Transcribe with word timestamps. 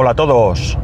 Hola 0.00 0.10
a 0.10 0.14
todos. 0.14 0.78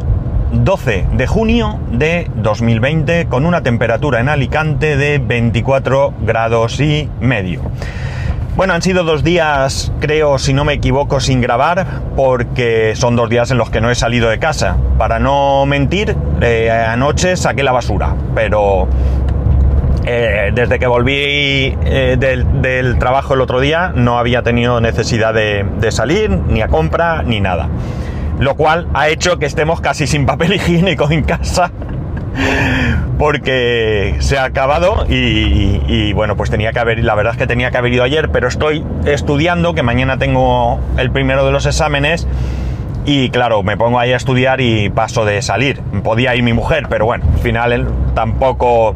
12 0.50 1.06
de 1.12 1.26
junio 1.28 1.78
de 1.92 2.28
2020 2.34 3.26
con 3.26 3.46
una 3.46 3.62
temperatura 3.62 4.18
en 4.18 4.28
Alicante 4.28 4.96
de 4.96 5.18
24 5.18 6.14
grados 6.22 6.80
y 6.80 7.08
medio. 7.20 7.60
Bueno, 8.56 8.74
han 8.74 8.82
sido 8.82 9.04
dos 9.04 9.22
días, 9.22 9.92
creo, 10.00 10.38
si 10.38 10.52
no 10.52 10.64
me 10.64 10.72
equivoco, 10.72 11.20
sin 11.20 11.40
grabar, 11.40 11.86
porque 12.16 12.94
son 12.96 13.14
dos 13.14 13.30
días 13.30 13.52
en 13.52 13.58
los 13.58 13.70
que 13.70 13.80
no 13.80 13.88
he 13.88 13.94
salido 13.94 14.28
de 14.30 14.40
casa. 14.40 14.78
Para 14.98 15.20
no 15.20 15.64
mentir, 15.64 16.16
eh, 16.40 16.72
anoche 16.72 17.36
saqué 17.36 17.62
la 17.62 17.70
basura, 17.70 18.16
pero 18.34 18.88
eh, 20.06 20.50
desde 20.52 20.80
que 20.80 20.88
volví 20.88 21.78
eh, 21.84 22.16
del, 22.18 22.98
trabajo 22.98 23.34
el 23.34 23.42
otro 23.42 23.60
día 23.60 23.92
no 23.94 24.18
había 24.18 24.42
tenido 24.42 24.80
necesidad 24.80 25.32
de, 25.32 25.64
de 25.78 25.92
salir, 25.92 26.30
ni 26.30 26.62
a 26.62 26.66
compra, 26.66 27.22
ni 27.22 27.38
nada 27.40 27.68
lo 28.38 28.56
cual 28.56 28.88
ha 28.94 29.08
hecho 29.08 29.38
que 29.38 29.46
estemos 29.46 29.80
casi 29.80 30.06
sin 30.06 30.26
papel 30.26 30.54
higiénico 30.54 31.10
en 31.10 31.22
casa 31.22 31.70
porque 33.18 34.16
se 34.18 34.38
ha 34.38 34.44
acabado 34.44 35.06
y, 35.08 36.12
bueno 36.12 36.36
pues 36.36 36.50
tenía 36.50 36.72
que 36.72 36.78
haber 36.78 37.02
la 37.04 37.14
verdad 37.14 37.32
es 37.34 37.38
que 37.38 37.46
tenía 37.46 37.70
que 37.70 37.78
haber 37.78 37.92
ido 37.92 38.04
ayer 38.04 38.30
pero 38.30 38.48
estoy 38.48 38.84
estudiando 39.04 39.74
que 39.74 39.82
mañana 39.82 40.18
tengo 40.18 40.80
el 40.96 41.10
primero 41.10 41.46
de 41.46 41.52
los 41.52 41.66
exámenes 41.66 42.26
y 43.06 43.30
claro 43.30 43.62
me 43.62 43.76
pongo 43.76 43.98
ahí 43.98 44.12
a 44.12 44.16
estudiar 44.16 44.60
y 44.60 44.88
paso 44.88 45.24
de 45.26 45.42
salir. 45.42 45.80
Podía 46.02 46.34
ir 46.34 46.42
mi 46.42 46.52
mujer 46.52 46.86
pero 46.88 47.06
bueno 47.06 47.24
al 47.32 47.40
final 47.40 47.88
tampoco 48.14 48.94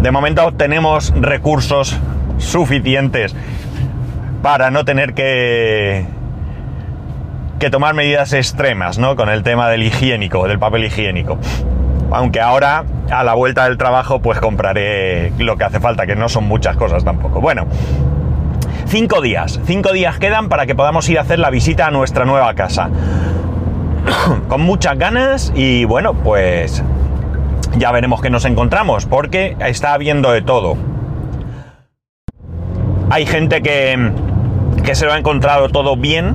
de 0.00 0.10
momento 0.10 0.52
tenemos 0.52 1.12
recursos 1.16 1.98
suficientes 2.38 3.34
para 4.42 4.70
no 4.70 4.84
tener 4.84 5.14
que 5.14 6.06
que 7.58 7.70
tomar 7.70 7.94
medidas 7.94 8.32
extremas, 8.32 8.98
¿no? 8.98 9.16
Con 9.16 9.28
el 9.28 9.42
tema 9.42 9.68
del 9.68 9.82
higiénico, 9.82 10.46
del 10.46 10.58
papel 10.58 10.84
higiénico. 10.84 11.38
Aunque 12.10 12.40
ahora, 12.40 12.84
a 13.10 13.24
la 13.24 13.34
vuelta 13.34 13.64
del 13.64 13.78
trabajo, 13.78 14.20
pues 14.20 14.38
compraré 14.40 15.32
lo 15.38 15.56
que 15.56 15.64
hace 15.64 15.80
falta, 15.80 16.06
que 16.06 16.16
no 16.16 16.28
son 16.28 16.44
muchas 16.44 16.76
cosas 16.76 17.04
tampoco. 17.04 17.40
Bueno, 17.40 17.66
cinco 18.86 19.20
días. 19.20 19.60
Cinco 19.64 19.92
días 19.92 20.18
quedan 20.18 20.48
para 20.48 20.66
que 20.66 20.74
podamos 20.74 21.08
ir 21.08 21.18
a 21.18 21.22
hacer 21.22 21.38
la 21.38 21.50
visita 21.50 21.86
a 21.86 21.90
nuestra 21.90 22.24
nueva 22.24 22.54
casa. 22.54 22.90
Con 24.48 24.60
muchas 24.60 24.98
ganas 24.98 25.52
y 25.54 25.84
bueno, 25.84 26.14
pues 26.14 26.82
ya 27.76 27.90
veremos 27.92 28.22
qué 28.22 28.30
nos 28.30 28.44
encontramos, 28.44 29.06
porque 29.06 29.56
está 29.60 29.92
habiendo 29.92 30.30
de 30.32 30.42
todo. 30.42 30.76
Hay 33.10 33.26
gente 33.26 33.62
que, 33.62 34.12
que 34.84 34.94
se 34.94 35.06
lo 35.06 35.12
ha 35.12 35.18
encontrado 35.18 35.68
todo 35.68 35.96
bien, 35.96 36.34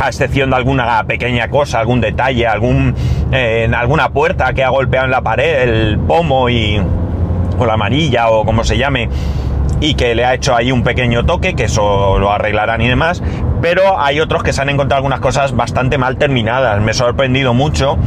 a 0.00 0.08
excepción 0.08 0.50
de 0.50 0.56
alguna 0.56 1.04
pequeña 1.04 1.48
cosa, 1.48 1.78
algún 1.78 2.00
detalle, 2.00 2.46
algún, 2.46 2.94
eh, 3.32 3.64
en 3.64 3.74
alguna 3.74 4.08
puerta 4.08 4.52
que 4.54 4.64
ha 4.64 4.70
golpeado 4.70 5.04
en 5.04 5.10
la 5.10 5.20
pared 5.20 5.62
el 5.62 5.98
pomo 5.98 6.48
y, 6.48 6.80
o 7.58 7.66
la 7.66 7.74
amarilla 7.74 8.30
o 8.30 8.44
como 8.46 8.64
se 8.64 8.78
llame, 8.78 9.10
y 9.78 9.94
que 9.94 10.14
le 10.14 10.24
ha 10.24 10.34
hecho 10.34 10.56
ahí 10.56 10.72
un 10.72 10.82
pequeño 10.82 11.26
toque, 11.26 11.54
que 11.54 11.64
eso 11.64 12.18
lo 12.18 12.32
arreglarán 12.32 12.80
y 12.80 12.88
demás, 12.88 13.22
pero 13.60 14.00
hay 14.00 14.20
otros 14.20 14.42
que 14.42 14.54
se 14.54 14.62
han 14.62 14.70
encontrado 14.70 14.98
algunas 14.98 15.20
cosas 15.20 15.54
bastante 15.54 15.98
mal 15.98 16.16
terminadas, 16.16 16.80
me 16.80 16.92
he 16.92 16.94
sorprendido 16.94 17.52
mucho. 17.52 17.98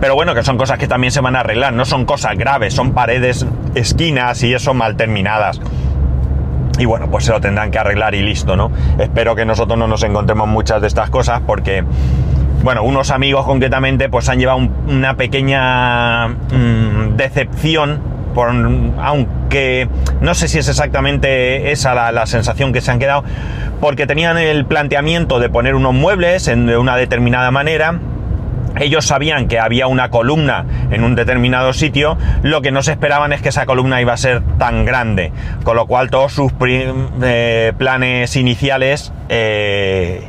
Pero 0.00 0.14
bueno, 0.14 0.34
que 0.34 0.42
son 0.42 0.58
cosas 0.58 0.78
que 0.78 0.86
también 0.86 1.12
se 1.12 1.20
van 1.20 1.34
a 1.34 1.40
arreglar, 1.40 1.72
no 1.72 1.84
son 1.84 2.04
cosas 2.04 2.36
graves, 2.36 2.74
son 2.74 2.92
paredes, 2.92 3.46
esquinas 3.74 4.42
y 4.42 4.52
eso 4.52 4.74
mal 4.74 4.96
terminadas 4.96 5.60
y 6.78 6.84
bueno, 6.84 7.10
pues 7.10 7.24
se 7.24 7.32
lo 7.32 7.40
tendrán 7.40 7.70
que 7.70 7.78
arreglar 7.78 8.14
y 8.14 8.22
listo, 8.22 8.56
¿no? 8.56 8.70
Espero 8.98 9.34
que 9.34 9.44
nosotros 9.44 9.78
no 9.78 9.86
nos 9.86 10.02
encontremos 10.02 10.48
muchas 10.48 10.80
de 10.80 10.88
estas 10.88 11.10
cosas 11.10 11.40
porque, 11.46 11.84
bueno, 12.62 12.82
unos 12.82 13.10
amigos 13.10 13.44
concretamente 13.44 14.08
pues 14.08 14.28
han 14.28 14.38
llevado 14.38 14.58
una 14.88 15.16
pequeña 15.16 16.28
mmm, 16.28 17.16
decepción, 17.16 18.00
por, 18.34 18.48
aunque 18.48 19.88
no 20.20 20.34
sé 20.34 20.48
si 20.48 20.58
es 20.58 20.68
exactamente 20.68 21.70
esa 21.70 21.94
la, 21.94 22.10
la, 22.10 22.26
sensación 22.26 22.72
que 22.72 22.80
se 22.80 22.90
han 22.90 22.98
quedado, 22.98 23.22
porque 23.80 24.06
tenían 24.06 24.38
el 24.38 24.66
planteamiento 24.66 25.38
de 25.38 25.48
poner 25.48 25.76
unos 25.76 25.94
muebles 25.94 26.48
en, 26.48 26.66
de 26.66 26.76
una 26.76 26.96
determinada 26.96 27.50
manera, 27.52 28.00
ellos 28.78 29.06
sabían 29.06 29.48
que 29.48 29.58
había 29.58 29.86
una 29.86 30.10
columna 30.10 30.64
en 30.90 31.04
un 31.04 31.14
determinado 31.14 31.72
sitio, 31.72 32.16
lo 32.42 32.62
que 32.62 32.70
no 32.70 32.82
se 32.82 32.92
esperaban 32.92 33.32
es 33.32 33.42
que 33.42 33.50
esa 33.50 33.66
columna 33.66 34.00
iba 34.00 34.12
a 34.12 34.16
ser 34.16 34.42
tan 34.58 34.84
grande, 34.84 35.32
con 35.64 35.76
lo 35.76 35.86
cual 35.86 36.10
todos 36.10 36.32
sus 36.32 36.52
eh, 36.60 37.72
planes 37.78 38.36
iniciales 38.36 39.12
eh, 39.28 40.24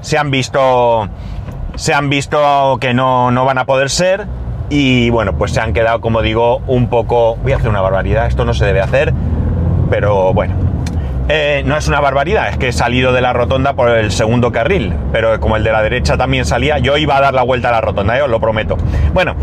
se 0.00 0.18
han 0.18 0.30
visto 0.30 1.08
se 1.80 1.94
han 1.94 2.10
visto 2.10 2.78
que 2.78 2.92
no, 2.92 3.30
no 3.30 3.44
van 3.46 3.56
a 3.56 3.64
poder 3.64 3.88
ser. 3.88 4.26
Y 4.68 5.08
bueno, 5.10 5.36
pues 5.36 5.52
se 5.52 5.60
han 5.60 5.72
quedado, 5.72 6.00
como 6.00 6.22
digo, 6.22 6.58
un 6.66 6.88
poco... 6.88 7.36
Voy 7.36 7.52
a 7.52 7.56
hacer 7.56 7.70
una 7.70 7.80
barbaridad, 7.80 8.26
esto 8.26 8.44
no 8.44 8.54
se 8.54 8.66
debe 8.66 8.80
hacer, 8.80 9.12
pero 9.88 10.32
bueno, 10.32 10.54
eh, 11.28 11.62
no 11.64 11.76
es 11.76 11.86
una 11.88 12.00
barbaridad, 12.00 12.48
es 12.48 12.56
que 12.56 12.68
he 12.68 12.72
salido 12.72 13.12
de 13.12 13.20
la 13.20 13.32
rotonda 13.32 13.74
por 13.74 13.90
el 13.90 14.10
segundo 14.10 14.52
carril, 14.52 14.94
pero 15.12 15.38
como 15.40 15.56
el 15.56 15.64
de 15.64 15.72
la 15.72 15.82
derecha 15.82 16.16
también 16.16 16.44
salía, 16.44 16.78
yo 16.78 16.96
iba 16.96 17.16
a 17.16 17.20
dar 17.20 17.34
la 17.34 17.42
vuelta 17.42 17.68
a 17.68 17.72
la 17.72 17.80
rotonda, 17.80 18.18
¿eh? 18.18 18.22
os 18.22 18.30
lo 18.30 18.40
prometo. 18.40 18.76
Bueno, 19.12 19.34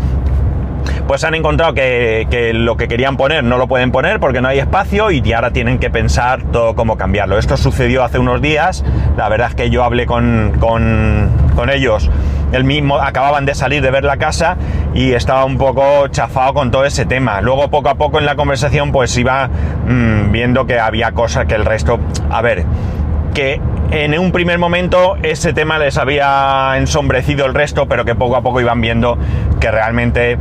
pues 1.06 1.24
han 1.24 1.34
encontrado 1.34 1.72
que, 1.74 2.52
lo 2.54 2.76
que 2.76 2.88
querían 2.88 3.16
poner 3.16 3.42
no 3.42 3.56
lo 3.56 3.66
pueden 3.66 3.90
poner 3.90 4.20
porque 4.20 4.40
no 4.40 4.48
hay 4.48 4.58
espacio 4.58 5.10
y 5.10 5.32
ahora 5.32 5.50
tienen 5.50 5.78
que 5.78 5.90
pensar 5.90 6.42
todo 6.52 6.74
cómo 6.74 6.96
cambiarlo. 6.98 7.38
Esto 7.38 7.56
sucedió 7.56 8.04
hace 8.04 8.18
unos 8.18 8.42
días, 8.42 8.84
la 9.16 9.28
verdad 9.28 9.48
es 9.48 9.54
que 9.54 9.70
yo 9.70 9.84
hablé 9.84 10.06
con, 10.06 10.58
con 10.60 11.70
ellos 11.70 12.10
el 12.52 12.64
mismo, 12.64 12.98
acababan 12.98 13.44
de 13.46 13.54
salir 13.54 13.82
de 13.82 13.90
ver 13.90 14.04
la 14.04 14.16
casa 14.16 14.56
y 14.94 15.12
estaba 15.12 15.44
un 15.44 15.58
poco 15.58 16.08
chafado 16.08 16.54
con 16.54 16.70
todo 16.70 16.84
ese 16.84 17.04
tema. 17.06 17.40
Luego 17.40 17.68
poco 17.68 17.88
a 17.88 17.94
poco 17.94 18.18
en 18.18 18.26
la 18.26 18.36
conversación 18.36 18.92
pues 18.92 19.16
iba 19.16 19.48
mmm, 19.48 20.32
viendo 20.32 20.66
que 20.66 20.78
había 20.78 21.12
cosas 21.12 21.46
que 21.46 21.54
el 21.54 21.64
resto, 21.64 21.98
a 22.30 22.42
ver, 22.42 22.64
que 23.34 23.60
en 23.90 24.18
un 24.18 24.32
primer 24.32 24.58
momento 24.58 25.16
ese 25.22 25.52
tema 25.52 25.78
les 25.78 25.96
había 25.96 26.74
ensombrecido 26.76 27.46
el 27.46 27.54
resto, 27.54 27.86
pero 27.86 28.04
que 28.04 28.14
poco 28.14 28.36
a 28.36 28.42
poco 28.42 28.60
iban 28.60 28.80
viendo 28.80 29.18
que 29.60 29.70
realmente 29.70 30.38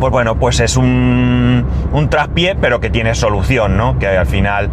pues 0.00 0.10
bueno, 0.10 0.34
pues 0.34 0.58
es 0.58 0.76
un, 0.76 1.64
un 1.92 2.10
traspié, 2.10 2.56
pero 2.56 2.80
que 2.80 2.90
tiene 2.90 3.14
solución, 3.14 3.76
¿no? 3.76 4.00
Que 4.00 4.08
al 4.08 4.26
final 4.26 4.68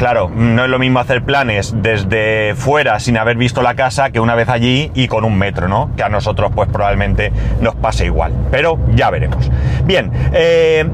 Claro, 0.00 0.30
no 0.34 0.64
es 0.64 0.70
lo 0.70 0.78
mismo 0.78 0.98
hacer 0.98 1.22
planes 1.22 1.74
desde 1.76 2.54
fuera 2.54 2.98
sin 3.00 3.18
haber 3.18 3.36
visto 3.36 3.60
la 3.60 3.74
casa 3.74 4.08
que 4.08 4.18
una 4.18 4.34
vez 4.34 4.48
allí 4.48 4.90
y 4.94 5.08
con 5.08 5.26
un 5.26 5.36
metro, 5.36 5.68
¿no? 5.68 5.90
Que 5.94 6.02
a 6.02 6.08
nosotros 6.08 6.52
pues 6.54 6.70
probablemente 6.70 7.30
nos 7.60 7.74
pase 7.74 8.06
igual. 8.06 8.32
Pero 8.50 8.78
ya 8.94 9.10
veremos. 9.10 9.50
Bien, 9.84 10.10
eh, 10.32 10.86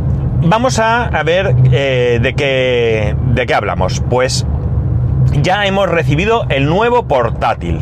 vamos 0.42 0.80
a, 0.80 1.08
ver 1.24 1.54
eh, 1.70 2.18
de, 2.20 2.34
qué, 2.34 3.14
de 3.26 3.46
qué 3.46 3.54
hablamos. 3.54 4.02
Pues 4.10 4.44
ya 5.40 5.66
hemos 5.66 5.88
recibido 5.88 6.44
el 6.48 6.66
nuevo 6.66 7.06
portátil. 7.06 7.78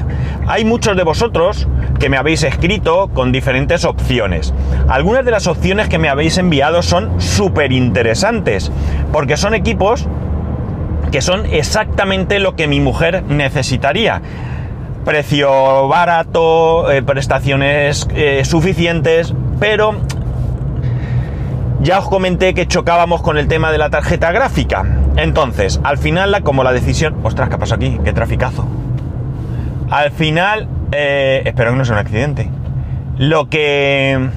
Hay 0.46 0.66
muchos 0.66 0.94
de 0.94 1.04
vosotros 1.04 1.66
que 1.98 2.10
me 2.10 2.18
habéis 2.18 2.42
escrito 2.42 3.08
con 3.14 3.32
diferentes 3.32 3.86
opciones. 3.86 4.52
Algunas 4.88 5.24
de 5.24 5.30
las 5.30 5.46
opciones 5.46 5.88
que 5.88 5.96
me 5.96 6.10
habéis 6.10 6.36
enviado 6.36 6.82
son 6.82 7.18
súper 7.18 7.72
interesantes, 7.72 8.70
porque 9.10 9.38
son 9.38 9.54
equipos 9.54 10.06
que 11.14 11.22
son 11.22 11.46
exactamente 11.46 12.40
lo 12.40 12.56
que 12.56 12.66
mi 12.66 12.80
mujer 12.80 13.22
necesitaría. 13.22 14.20
Precio 15.04 15.86
barato, 15.86 16.90
eh, 16.90 17.04
prestaciones 17.04 18.08
eh, 18.16 18.44
suficientes, 18.44 19.32
pero 19.60 19.94
ya 21.82 22.00
os 22.00 22.08
comenté 22.08 22.52
que 22.52 22.66
chocábamos 22.66 23.22
con 23.22 23.38
el 23.38 23.46
tema 23.46 23.70
de 23.70 23.78
la 23.78 23.90
tarjeta 23.90 24.32
gráfica. 24.32 24.84
Entonces, 25.16 25.80
al 25.84 25.98
final, 25.98 26.42
como 26.42 26.64
la 26.64 26.72
decisión... 26.72 27.14
Ostras, 27.22 27.48
¿qué 27.48 27.58
pasó 27.58 27.76
aquí? 27.76 27.96
¡Qué 28.04 28.12
traficazo! 28.12 28.66
Al 29.90 30.10
final, 30.10 30.66
eh, 30.90 31.42
espero 31.44 31.70
que 31.70 31.76
no 31.76 31.84
sea 31.84 31.94
un 31.94 32.00
accidente. 32.00 32.50
Lo 33.18 33.48
que... 33.48 34.30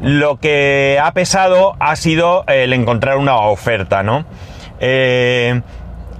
Lo 0.00 0.38
que 0.38 1.00
ha 1.02 1.10
pesado 1.10 1.74
ha 1.80 1.96
sido 1.96 2.44
el 2.46 2.72
encontrar 2.72 3.16
una 3.16 3.34
oferta, 3.34 4.04
¿no? 4.04 4.24
Eh, 4.80 5.60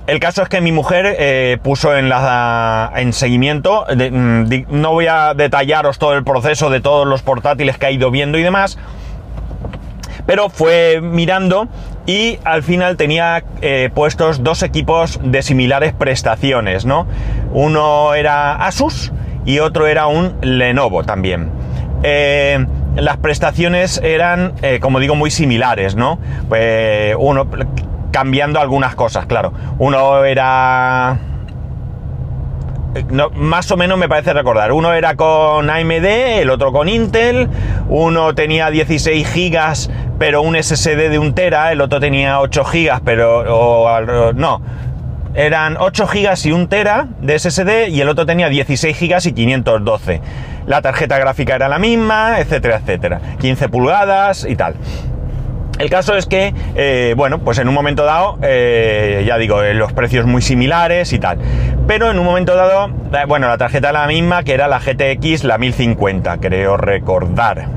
el 0.07 0.21
caso 0.21 0.43
es 0.43 0.49
que 0.49 0.61
mi 0.61 0.73
mujer 0.73 1.17
eh, 1.19 1.59
puso 1.63 1.95
en, 1.95 3.13
seguimiento, 3.13 3.85
de, 3.95 4.65
no 4.71 4.93
voy 4.93 5.07
a 5.07 5.35
detallaros 5.35 5.99
todo 5.99 6.15
el 6.15 6.25
proceso 6.25 6.71
de 6.71 6.81
todos 6.81 7.07
los 7.07 7.23
portátiles 7.23 7.77
que 7.77 7.87
ha 7.87 7.91
ido 7.91 8.11
viendo 8.11 8.39
y 8.39 8.43
demás, 8.43 8.79
pero 10.25 10.49
fue 10.49 11.01
mirando 11.03 11.69
y 12.07 12.39
al 12.45 12.63
final 12.63 12.97
tenía 12.97 13.45
eh, 13.61 13.91
puestos 13.95 14.43
dos 14.43 14.63
equipos 14.63 15.21
de 15.23 15.43
similares 15.43 15.93
prestaciones, 15.93 16.87
¿no? 16.87 17.07
Uno 17.53 18.15
era 18.15 18.55
Asus 18.55 19.13
y 19.45 19.59
otro 19.59 19.87
era 19.87 20.07
un 20.07 20.37
Lenovo 20.41 21.05
también. 21.05 21.51
Las 22.97 23.17
prestaciones 23.19 24.01
eran, 24.03 24.55
como 24.81 25.01
digo, 25.01 25.15
muy 25.15 25.31
similares, 25.31 25.97
¿no? 25.97 26.19
Uno 27.19 27.47
cambiando 28.11 28.61
algunas 28.61 28.95
cosas, 28.95 29.27
claro. 29.27 29.53
Uno 29.79 30.25
era 30.25 31.19
más 33.35 33.71
o 33.71 33.77
menos 33.77 33.99
me 33.99 34.09
parece 34.09 34.33
recordar. 34.33 34.73
Uno 34.73 34.93
era 34.93 35.15
con 35.15 35.69
AMD, 35.69 36.41
el 36.41 36.51
otro 36.51 36.73
con 36.73 36.89
Intel. 36.89 37.49
Uno 37.89 38.35
tenía 38.35 38.71
16 38.71 39.27
gigas, 39.29 39.91
pero 40.19 40.43
un 40.43 40.61
SSD 40.61 41.11
de 41.11 41.19
un 41.19 41.35
tera. 41.35 41.73
El 41.73 41.81
otro 41.81 42.01
tenía 42.01 42.41
8 42.41 42.65
gigas, 42.65 43.01
pero 43.05 44.33
no. 44.35 44.63
Eran 45.35 45.77
8 45.79 46.07
gigas 46.09 46.47
y 46.47 46.53
un 46.53 46.69
tera 46.69 47.07
de 47.21 47.39
SSD 47.39 47.89
y 47.91 48.01
el 48.01 48.09
otro 48.09 48.27
tenía 48.27 48.49
16 48.49 48.97
gigas 48.97 49.27
y 49.27 49.33
512. 49.33 50.21
La 50.67 50.83
tarjeta 50.83 51.19
gráfica 51.19 51.55
era 51.55 51.69
la 51.69 51.79
misma, 51.79 52.41
etcétera, 52.41 52.77
etcétera. 52.79 53.21
15 53.39 53.69
pulgadas 53.69 54.47
y 54.49 54.57
tal. 54.57 54.75
El 55.79 55.91
caso 55.91 56.17
es 56.17 56.27
que, 56.27 56.53
eh, 56.75 57.15
bueno, 57.17 57.39
pues 57.39 57.59
en 57.59 57.69
un 57.69 57.75
momento 57.75 58.05
dado, 58.05 58.39
eh, 58.43 59.25
ya 59.27 59.39
digo, 59.39 59.63
eh, 59.63 59.75
los 59.75 59.93
precios 59.93 60.27
muy 60.27 60.43
similares 60.43 61.13
y 61.13 61.21
tal. 61.21 61.39
Pero 61.87 62.11
en 62.11 62.19
un 62.19 62.25
momento 62.25 62.57
dado, 62.57 62.89
bueno, 63.29 63.47
la 63.47 63.59
tarjeta 63.59 63.91
era 63.91 64.01
la 64.01 64.09
misma 64.09 64.43
que 64.43 64.55
era 64.55 64.67
la 64.67 64.81
GTX, 64.81 65.45
la 65.45 65.57
1050, 65.57 66.39
creo 66.39 66.77
recordar. 66.77 67.69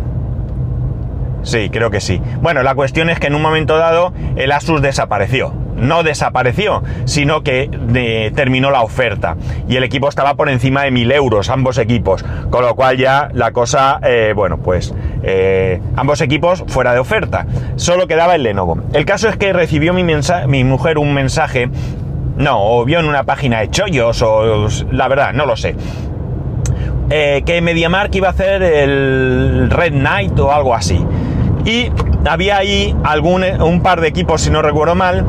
Sí, 1.43 1.69
creo 1.69 1.91
que 1.91 2.01
sí. 2.01 2.21
Bueno, 2.41 2.63
la 2.63 2.73
cuestión 2.73 3.09
es 3.09 3.19
que 3.19 3.27
en 3.27 3.35
un 3.35 3.41
momento 3.41 3.77
dado 3.77 4.13
el 4.35 4.51
Asus 4.51 4.81
desapareció 4.81 5.53
no 5.81 6.03
desapareció, 6.03 6.83
sino 7.05 7.43
que 7.43 7.69
eh, 7.95 8.31
terminó 8.35 8.71
la 8.71 8.81
oferta. 8.83 9.35
Y 9.67 9.75
el 9.75 9.83
equipo 9.83 10.07
estaba 10.07 10.35
por 10.35 10.47
encima 10.47 10.83
de 10.83 10.91
mil 10.91 11.11
euros, 11.11 11.49
ambos 11.49 11.77
equipos. 11.77 12.23
Con 12.49 12.63
lo 12.63 12.75
cual 12.75 12.97
ya 12.97 13.29
la 13.33 13.51
cosa, 13.51 13.99
eh, 14.03 14.33
bueno, 14.35 14.57
pues 14.57 14.93
eh, 15.23 15.81
ambos 15.95 16.21
equipos 16.21 16.63
fuera 16.67 16.93
de 16.93 16.99
oferta. 16.99 17.47
Solo 17.75 18.07
quedaba 18.07 18.35
el 18.35 18.43
Lenovo. 18.43 18.77
El 18.93 19.05
caso 19.05 19.27
es 19.27 19.35
que 19.37 19.51
recibió 19.53 19.93
mi, 19.93 20.03
mi 20.03 20.63
mujer 20.63 20.97
un 20.99 21.13
mensaje, 21.13 21.69
no, 22.37 22.63
o 22.63 22.85
vio 22.85 22.99
en 22.99 23.07
una 23.07 23.23
página 23.23 23.59
de 23.59 23.69
chollos, 23.71 24.21
o 24.21 24.67
la 24.91 25.07
verdad, 25.07 25.33
no 25.33 25.45
lo 25.45 25.57
sé. 25.57 25.75
que 27.09 27.59
MediaMark 27.61 28.13
iba 28.15 28.27
a 28.27 28.31
hacer 28.31 28.61
el 28.61 29.69
Red 29.69 29.93
Knight 29.93 30.39
o 30.39 30.51
algo 30.51 30.75
así. 30.75 31.03
Y 31.65 31.91
había 32.25 32.57
ahí 32.57 32.95
algún, 33.03 33.43
un 33.43 33.81
par 33.81 33.99
de 34.01 34.07
equipos, 34.07 34.41
si 34.41 34.49
no 34.49 34.61
recuerdo 34.61 34.95
mal, 34.95 35.25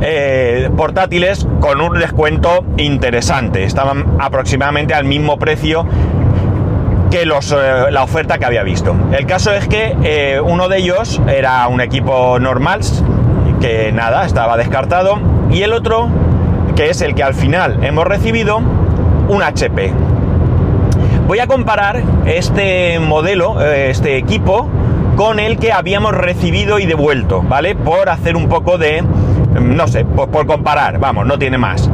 eh, 0.00 0.70
portátiles 0.76 1.46
con 1.60 1.80
un 1.80 1.98
descuento 1.98 2.64
interesante. 2.76 3.64
Estaban 3.64 4.16
aproximadamente 4.20 4.94
al 4.94 5.04
mismo 5.04 5.38
precio 5.38 5.86
que 7.10 7.26
los, 7.26 7.50
eh, 7.52 7.90
la 7.90 8.02
oferta 8.04 8.38
que 8.38 8.44
había 8.44 8.62
visto. 8.62 8.94
El 9.12 9.26
caso 9.26 9.52
es 9.52 9.66
que 9.66 9.96
eh, 10.04 10.40
uno 10.40 10.68
de 10.68 10.78
ellos 10.78 11.20
era 11.26 11.66
un 11.66 11.80
equipo 11.80 12.38
normal, 12.38 12.80
que 13.60 13.90
nada, 13.92 14.24
estaba 14.24 14.56
descartado, 14.56 15.18
y 15.50 15.62
el 15.62 15.72
otro, 15.72 16.08
que 16.76 16.90
es 16.90 17.00
el 17.00 17.14
que 17.14 17.24
al 17.24 17.34
final 17.34 17.82
hemos 17.82 18.04
recibido, 18.04 18.58
un 18.58 19.42
HP. 19.42 19.92
Voy 21.26 21.40
a 21.40 21.46
comparar 21.46 22.02
este 22.24 22.98
modelo, 23.00 23.60
este 23.60 24.16
equipo, 24.16 24.68
con 25.16 25.40
el 25.40 25.58
que 25.58 25.72
habíamos 25.72 26.14
recibido 26.14 26.78
y 26.78 26.86
devuelto, 26.86 27.42
¿vale? 27.42 27.74
Por 27.74 28.08
hacer 28.08 28.36
un 28.36 28.48
poco 28.48 28.78
de 28.78 29.02
no 29.60 29.86
sé, 29.88 30.04
por, 30.04 30.46
comparar, 30.46 30.98
vamos, 30.98 31.26
no 31.26 31.38
tiene 31.38 31.58
más. 31.58 31.90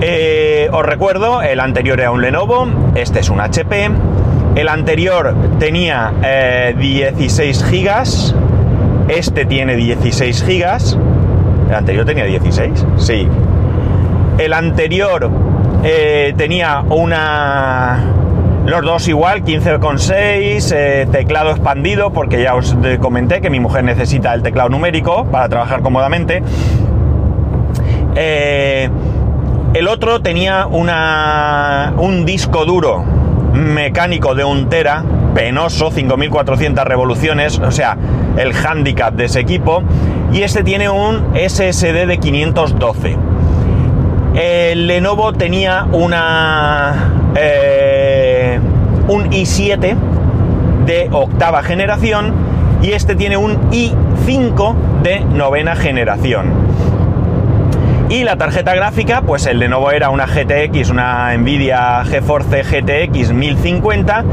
Eh, 0.00 0.68
os 0.72 0.84
recuerdo, 0.84 1.42
el 1.42 1.60
anterior 1.60 2.00
era 2.00 2.10
un 2.10 2.22
Lenovo, 2.22 2.66
este 2.96 3.20
es 3.20 3.30
un 3.30 3.40
HP. 3.40 3.90
El 4.56 4.68
anterior 4.68 5.34
tenía 5.58 6.12
16 6.76 7.62
eh, 7.62 7.66
gigas, 7.70 8.34
este 9.08 9.44
tiene 9.44 9.76
16 9.76 10.44
gigas. 10.44 10.98
¿El 11.68 11.74
anterior 11.74 12.04
tenía 12.04 12.24
16? 12.24 12.86
Sí. 12.96 13.28
El 14.38 14.52
anterior 14.52 15.30
eh, 15.84 16.34
tenía 16.36 16.80
una... 16.80 18.04
Los 18.66 18.82
dos 18.82 19.08
igual, 19.08 19.42
15,6, 19.44 21.10
teclado 21.10 21.50
expandido, 21.50 22.12
porque 22.12 22.42
ya 22.42 22.54
os 22.54 22.76
comenté 23.00 23.40
que 23.40 23.50
mi 23.50 23.58
mujer 23.58 23.82
necesita 23.82 24.32
el 24.34 24.42
teclado 24.42 24.68
numérico 24.68 25.24
para 25.24 25.48
trabajar 25.48 25.82
cómodamente. 25.82 26.42
Eh, 28.14 28.88
el 29.74 29.88
otro 29.88 30.20
tenía 30.20 30.66
un 30.66 32.24
disco 32.24 32.64
duro 32.64 33.04
mecánico 33.54 34.34
de 34.34 34.44
un 34.44 34.68
tera, 34.68 35.04
penoso, 35.34 35.90
5400 35.90 36.84
revoluciones, 36.84 37.58
o 37.58 37.70
sea, 37.70 37.96
el 38.36 38.52
handicap 38.54 39.14
de 39.14 39.26
ese 39.26 39.40
equipo. 39.40 39.82
Y 40.32 40.42
este 40.42 40.62
tiene 40.62 40.88
un 40.88 41.32
SSD 41.34 42.06
de 42.06 42.18
512. 42.18 43.16
El 44.34 44.86
Lenovo 44.86 45.32
tenía 45.32 45.86
una 45.92 47.12
eh, 47.34 48.58
un 49.08 49.30
i7 49.30 49.94
de 50.86 51.08
octava 51.12 51.62
generación 51.62 52.32
y 52.82 52.92
este 52.92 53.14
tiene 53.14 53.36
un 53.36 53.70
i5 53.70 54.74
de 55.02 55.20
novena 55.20 55.76
generación. 55.76 56.61
Y 58.08 58.24
la 58.24 58.36
tarjeta 58.36 58.74
gráfica, 58.74 59.22
pues 59.22 59.46
el 59.46 59.58
de 59.58 59.68
nuevo 59.68 59.90
era 59.90 60.10
una 60.10 60.26
GTX, 60.26 60.90
una 60.90 61.34
Nvidia 61.36 62.04
GeForce 62.04 62.62
GTX 62.62 63.32
1050. 63.32 64.24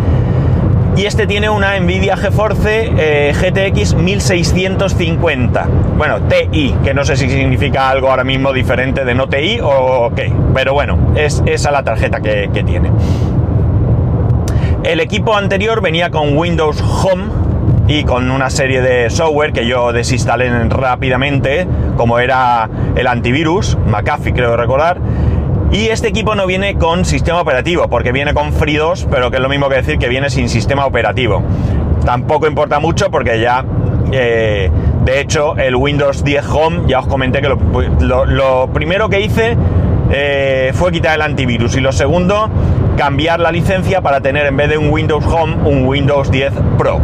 Y 0.97 1.05
este 1.05 1.27
tiene 1.27 1.49
una 1.49 1.79
Nvidia 1.79 2.17
GeForce 2.17 2.91
eh, 2.97 3.33
GTX 3.33 3.93
1650. 3.93 5.67
Bueno, 5.97 6.21
TI, 6.23 6.75
que 6.83 6.93
no 6.93 7.05
sé 7.05 7.15
si 7.15 7.29
significa 7.29 7.89
algo 7.89 8.09
ahora 8.09 8.25
mismo 8.25 8.51
diferente 8.51 9.05
de 9.05 9.15
no 9.15 9.27
TI 9.27 9.59
o 9.63 10.11
qué. 10.13 10.33
Pero 10.53 10.73
bueno, 10.73 11.13
es 11.15 11.41
esa 11.45 11.71
la 11.71 11.83
tarjeta 11.83 12.19
que, 12.19 12.49
que 12.53 12.63
tiene. 12.63 12.91
El 14.83 14.99
equipo 14.99 15.35
anterior 15.35 15.81
venía 15.81 16.09
con 16.09 16.37
Windows 16.37 16.81
Home 16.81 17.38
y 17.89 18.03
con 18.03 18.29
una 18.29 18.51
serie 18.51 18.81
de 18.81 19.09
software 19.09 19.51
que 19.51 19.65
yo 19.65 19.91
desinstalé 19.91 20.47
rápidamente, 20.69 21.67
como 21.97 22.19
era 22.19 22.69
el 22.95 23.07
antivirus, 23.07 23.79
McAfee 23.87 24.31
creo 24.31 24.55
recordar. 24.55 24.99
Y 25.71 25.87
este 25.87 26.07
equipo 26.07 26.35
no 26.35 26.45
viene 26.45 26.75
con 26.75 27.03
sistema 27.03 27.41
operativo, 27.41 27.89
porque 27.89 28.11
viene 28.11 28.35
con 28.35 28.53
FreeDOS, 28.53 29.07
pero 29.09 29.31
que 29.31 29.37
es 29.37 29.41
lo 29.41 29.49
mismo 29.49 29.69
que 29.69 29.75
decir 29.77 29.97
que 29.97 30.07
viene 30.07 30.29
sin 30.29 30.49
sistema 30.49 30.85
operativo. 30.85 31.41
Tampoco 32.05 32.45
importa 32.45 32.79
mucho 32.79 33.09
porque 33.09 33.39
ya, 33.39 33.65
eh, 34.11 34.69
de 35.03 35.19
hecho, 35.19 35.57
el 35.57 35.75
Windows 35.75 36.23
10 36.23 36.45
Home, 36.47 36.81
ya 36.85 36.99
os 36.99 37.07
comenté 37.07 37.41
que 37.41 37.49
lo, 37.49 38.69
primero 38.71 39.09
que 39.09 39.21
hice 39.21 39.57
eh, 40.11 40.71
fue 40.75 40.91
quitar 40.91 41.15
el 41.15 41.23
antivirus 41.23 41.75
y 41.75 41.79
lo 41.79 41.91
segundo, 41.91 42.51
cambiar 42.97 43.39
la 43.39 43.51
licencia 43.51 44.01
para 44.01 44.21
tener 44.21 44.45
en 44.45 44.57
vez 44.57 44.69
de 44.69 44.77
un 44.77 44.91
Windows 44.91 45.25
Home 45.25 45.55
un 45.65 45.87
Windows 45.87 46.29
10 46.29 46.53
Pro. 46.77 46.99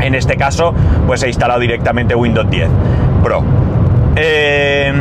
En 0.00 0.14
este 0.14 0.36
caso, 0.36 0.74
pues 1.06 1.22
he 1.22 1.28
instalado 1.28 1.60
directamente 1.60 2.14
Windows 2.14 2.48
10 2.50 2.68
Pro. 3.22 3.42
Eh, 4.16 4.92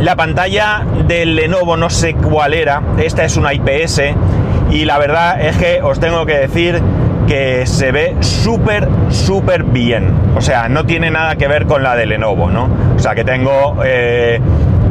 la 0.00 0.16
pantalla 0.16 0.82
del 1.06 1.36
Lenovo 1.36 1.76
no 1.76 1.90
sé 1.90 2.14
cuál 2.14 2.54
era, 2.54 2.82
esta 2.98 3.24
es 3.24 3.36
una 3.36 3.52
IPS 3.52 4.00
y 4.70 4.84
la 4.86 4.98
verdad 4.98 5.40
es 5.40 5.56
que 5.58 5.82
os 5.82 6.00
tengo 6.00 6.24
que 6.24 6.38
decir 6.38 6.80
que 7.26 7.66
se 7.66 7.92
ve 7.92 8.16
súper, 8.20 8.88
súper 9.10 9.64
bien. 9.64 10.14
O 10.36 10.40
sea, 10.40 10.68
no 10.68 10.86
tiene 10.86 11.10
nada 11.10 11.36
que 11.36 11.48
ver 11.48 11.66
con 11.66 11.82
la 11.82 11.96
de 11.96 12.06
Lenovo, 12.06 12.50
¿no? 12.50 12.68
O 12.96 12.98
sea, 12.98 13.14
que 13.14 13.24
tengo 13.24 13.76
eh, 13.84 14.40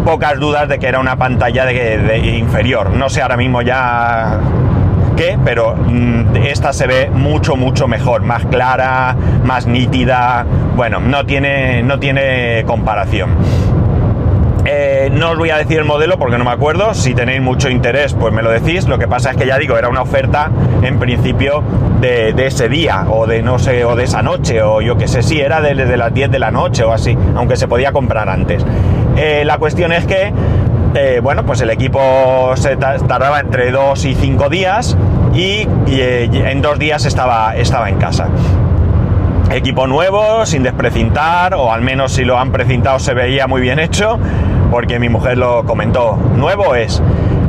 pocas 0.06 0.40
dudas 0.40 0.70
de 0.70 0.80
que 0.80 0.88
era 0.88 1.00
una 1.00 1.16
pantalla 1.16 1.66
de 1.66 2.18
inferior. 2.38 2.92
No 2.92 3.10
sé 3.10 3.22
ahora 3.22 3.36
mismo 3.36 3.62
ya 3.62 4.40
pero 5.44 5.76
mm, 5.76 6.38
esta 6.46 6.74
se 6.74 6.88
ve 6.88 7.10
mucho, 7.10 7.56
mucho 7.56 7.88
mejor, 7.88 8.22
más 8.22 8.46
clara, 8.46 9.16
más 9.44 9.68
nítida. 9.68 10.46
Bueno, 10.76 11.00
no 11.00 11.26
tiene, 11.26 11.84
no 11.84 12.00
tiene 12.00 12.64
comparación. 12.66 13.30
Eh, 14.66 15.10
no 15.12 15.32
os 15.32 15.38
voy 15.38 15.50
a 15.50 15.58
decir 15.58 15.80
el 15.80 15.86
modelo 15.86 16.18
porque 16.18 16.38
no 16.38 16.44
me 16.44 16.52
acuerdo. 16.52 16.94
Si 16.94 17.14
tenéis 17.14 17.42
mucho 17.42 17.70
interés, 17.70 18.14
pues 18.14 18.34
me 18.34 18.42
lo 18.42 18.52
decís. 18.52 18.88
Lo 18.88 19.00
que 19.00 19.08
pasa 19.08 19.32
es 19.32 19.38
que 19.38 19.46
ya 19.46 19.58
digo, 19.58 19.78
era 19.78 19.90
una 19.90 20.02
oferta 20.02 20.52
en 20.82 21.00
principio 21.00 21.64
de, 22.00 22.34
ese 22.46 22.70
día, 22.70 23.06
o 23.10 23.28
de 23.28 23.42
no 23.42 23.60
sé, 23.60 23.84
o 23.84 23.96
de 23.96 24.06
esa 24.06 24.22
noche, 24.22 24.62
o 24.62 24.82
yo 24.82 24.98
que 24.98 25.08
sé, 25.08 25.22
si 25.22 25.40
era 25.40 25.60
desde 25.60 25.98
las 25.98 26.14
10 26.14 26.32
de 26.32 26.40
la 26.40 26.52
noche 26.52 26.84
o 26.84 26.94
así, 26.94 27.18
aunque 27.36 27.58
se 27.58 27.68
podía 27.68 27.92
comprar 27.92 28.30
antes. 28.30 28.66
Eh, 29.18 29.44
la 29.44 29.58
cuestión 29.58 29.92
es 29.92 30.06
que 30.06 30.32
eh, 30.96 31.20
bueno, 31.22 31.46
pues 31.46 31.62
el 31.62 31.70
equipo 31.70 32.54
se 32.56 32.78
tardaba 32.78 33.40
entre 33.40 33.72
2 33.72 34.06
y 34.06 34.16
5 34.16 34.50
días 34.50 34.98
y, 35.34 35.68
eh, 35.88 36.30
en 36.32 36.62
dos 36.62 36.80
días 36.80 37.06
estaba, 37.06 37.56
estaba 37.56 37.90
en 37.90 37.98
casa. 37.98 38.28
Equipo 39.52 39.88
nuevo, 39.88 40.46
sin 40.46 40.64
desprecintar, 40.64 41.54
o 41.56 41.72
al 41.72 41.82
menos 41.82 42.14
si 42.14 42.24
lo 42.24 42.38
han 42.38 42.52
precintado 42.52 43.00
se 43.00 43.14
veía 43.14 43.48
muy 43.48 43.62
bien 43.62 43.80
hecho, 43.80 44.20
porque 44.72 45.00
mi 45.00 45.10
mujer 45.10 45.38
lo 45.38 45.66
comentó. 45.66 46.18
Nuevo 46.36 46.76
es. 46.76 47.02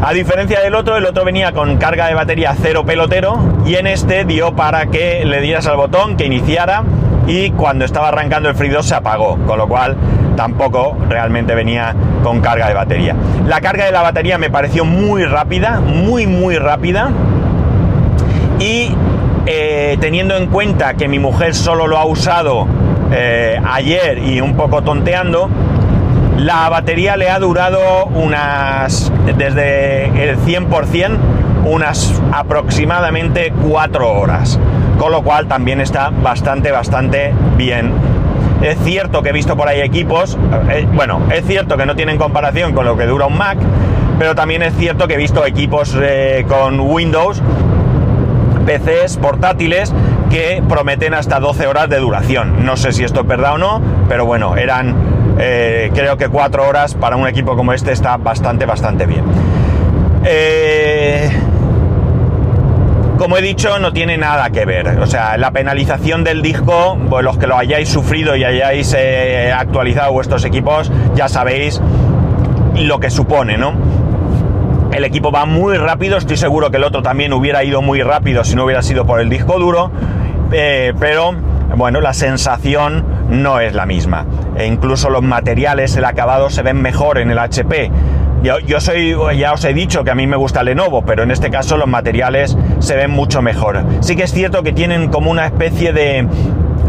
A 0.02 0.14
diferencia 0.14 0.60
del 0.60 0.74
otro, 0.74 0.96
el 0.96 1.04
otro 1.04 1.24
venía 1.24 1.52
con 1.52 1.76
carga 1.76 2.06
de 2.06 2.14
batería 2.14 2.54
cero 2.58 2.84
pelotero 2.86 3.38
y 3.66 3.74
en 3.74 3.86
este 3.86 4.24
dio 4.24 4.56
para 4.56 4.86
que 4.86 5.26
le 5.26 5.42
dieras 5.42 5.66
al 5.66 5.76
botón, 5.76 6.16
que 6.16 6.24
iniciara 6.24 6.84
y 7.26 7.50
cuando 7.50 7.84
estaba 7.84 8.08
arrancando 8.08 8.48
el 8.48 8.54
FreeDOS 8.54 8.86
se 8.86 8.94
apagó, 8.94 9.36
con 9.46 9.58
lo 9.58 9.68
cual 9.68 9.96
tampoco 10.40 10.96
realmente 11.06 11.54
venía 11.54 11.94
con 12.22 12.40
carga 12.40 12.66
de 12.66 12.72
batería. 12.72 13.14
La 13.46 13.60
carga 13.60 13.84
de 13.84 13.92
la 13.92 14.00
batería 14.00 14.38
me 14.38 14.48
pareció 14.48 14.86
muy 14.86 15.26
rápida, 15.26 15.80
muy 15.80 16.26
muy 16.26 16.56
rápida. 16.56 17.10
Y 18.58 18.90
eh, 19.44 19.98
teniendo 20.00 20.38
en 20.38 20.46
cuenta 20.46 20.94
que 20.94 21.08
mi 21.08 21.18
mujer 21.18 21.54
solo 21.54 21.86
lo 21.86 21.98
ha 21.98 22.06
usado 22.06 22.66
eh, 23.12 23.60
ayer 23.70 24.16
y 24.16 24.40
un 24.40 24.56
poco 24.56 24.80
tonteando, 24.80 25.50
la 26.38 26.70
batería 26.70 27.18
le 27.18 27.28
ha 27.28 27.38
durado 27.38 28.06
unas, 28.06 29.12
desde 29.36 30.06
el 30.06 30.38
100%, 30.38 31.18
unas 31.66 32.18
aproximadamente 32.32 33.52
4 33.68 34.10
horas. 34.10 34.58
Con 34.98 35.12
lo 35.12 35.22
cual 35.22 35.48
también 35.48 35.82
está 35.82 36.08
bastante, 36.08 36.70
bastante 36.70 37.34
bien. 37.58 37.92
Es 38.62 38.78
cierto 38.84 39.22
que 39.22 39.30
he 39.30 39.32
visto 39.32 39.56
por 39.56 39.68
ahí 39.68 39.80
equipos, 39.80 40.36
eh, 40.70 40.86
bueno, 40.92 41.20
es 41.32 41.46
cierto 41.46 41.76
que 41.76 41.86
no 41.86 41.96
tienen 41.96 42.18
comparación 42.18 42.74
con 42.74 42.84
lo 42.84 42.96
que 42.96 43.06
dura 43.06 43.26
un 43.26 43.38
Mac, 43.38 43.58
pero 44.18 44.34
también 44.34 44.62
es 44.62 44.74
cierto 44.76 45.08
que 45.08 45.14
he 45.14 45.18
visto 45.18 45.46
equipos 45.46 45.96
con 46.46 46.80
Windows 46.80 47.40
PCs 48.66 49.16
portátiles 49.16 49.92
que 50.30 50.62
prometen 50.68 51.14
hasta 51.14 51.40
12 51.40 51.66
horas 51.66 51.88
de 51.88 51.98
duración. 51.98 52.64
No 52.64 52.76
sé 52.76 52.92
si 52.92 53.02
esto 53.02 53.20
es 53.20 53.26
verdad 53.26 53.54
o 53.54 53.58
no, 53.58 53.80
pero 54.08 54.26
bueno, 54.26 54.56
eran 54.56 54.94
eh, 55.38 55.90
creo 55.94 56.16
que 56.16 56.28
4 56.28 56.68
horas 56.68 56.94
para 56.94 57.16
un 57.16 57.26
equipo 57.26 57.56
como 57.56 57.72
este 57.72 57.92
está 57.92 58.16
bastante, 58.16 58.66
bastante 58.66 59.06
bien. 59.06 59.24
Eh, 60.24 61.30
como 63.20 63.36
he 63.36 63.42
dicho, 63.42 63.78
no 63.78 63.92
tiene 63.92 64.16
nada 64.16 64.48
que 64.48 64.64
ver. 64.64 64.98
O 64.98 65.06
sea, 65.06 65.36
la 65.36 65.50
penalización 65.50 66.24
del 66.24 66.40
disco, 66.40 66.96
pues 67.10 67.22
los 67.22 67.36
que 67.36 67.46
lo 67.46 67.58
hayáis 67.58 67.90
sufrido 67.90 68.34
y 68.34 68.44
hayáis 68.44 68.94
eh, 68.96 69.52
actualizado 69.54 70.10
vuestros 70.10 70.42
equipos, 70.46 70.90
ya 71.14 71.28
sabéis 71.28 71.82
lo 72.76 72.98
que 72.98 73.10
supone, 73.10 73.58
¿no? 73.58 73.74
El 74.90 75.04
equipo 75.04 75.30
va 75.30 75.44
muy 75.44 75.76
rápido, 75.76 76.16
estoy 76.16 76.38
seguro 76.38 76.70
que 76.70 76.78
el 76.78 76.84
otro 76.84 77.02
también 77.02 77.34
hubiera 77.34 77.62
ido 77.62 77.82
muy 77.82 78.00
rápido 78.00 78.42
si 78.42 78.56
no 78.56 78.64
hubiera 78.64 78.80
sido 78.80 79.04
por 79.04 79.20
el 79.20 79.28
disco 79.28 79.58
duro, 79.58 79.90
eh, 80.50 80.94
pero 80.98 81.34
bueno, 81.76 82.00
la 82.00 82.14
sensación 82.14 83.04
no 83.28 83.60
es 83.60 83.74
la 83.74 83.84
misma. 83.84 84.24
E 84.56 84.64
incluso 84.64 85.10
los 85.10 85.22
materiales, 85.22 85.94
el 85.94 86.06
acabado 86.06 86.48
se 86.48 86.62
ven 86.62 86.80
mejor 86.80 87.18
en 87.18 87.30
el 87.30 87.38
HP. 87.38 87.90
Yo, 88.42 88.58
yo, 88.58 88.80
soy, 88.80 89.14
ya 89.36 89.52
os 89.52 89.64
he 89.64 89.74
dicho 89.74 90.02
que 90.02 90.10
a 90.10 90.14
mí 90.14 90.26
me 90.26 90.36
gusta 90.36 90.62
Lenovo, 90.62 91.02
pero 91.02 91.22
en 91.22 91.30
este 91.30 91.50
caso 91.50 91.76
los 91.76 91.86
materiales 91.86 92.56
se 92.78 92.96
ven 92.96 93.10
mucho 93.10 93.42
mejor. 93.42 93.84
Sí 94.00 94.16
que 94.16 94.22
es 94.22 94.32
cierto 94.32 94.62
que 94.62 94.72
tienen 94.72 95.08
como 95.08 95.30
una 95.30 95.46
especie 95.46 95.92
de 95.92 96.26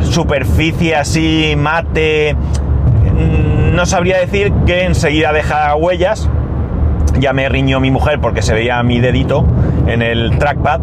superficie 0.02 0.96
así 0.96 1.56
mate. 1.58 2.36
Mm, 2.36 3.76
no 3.76 3.86
sabría 3.86 4.20
decir 4.20 4.54
que 4.66 4.86
enseguida 4.86 5.34
deja 5.34 5.76
huellas, 5.76 6.30
ya 7.20 7.34
me 7.34 7.48
riñó 7.50 7.80
mi 7.80 7.92
mujer 7.92 8.20
porque 8.20 8.42
se 8.42 8.54
veía 8.54 8.82
mi 8.84 9.00
dedito 9.00 9.46
en 9.88 10.02
el 10.02 10.38
trackpad, 10.38 10.80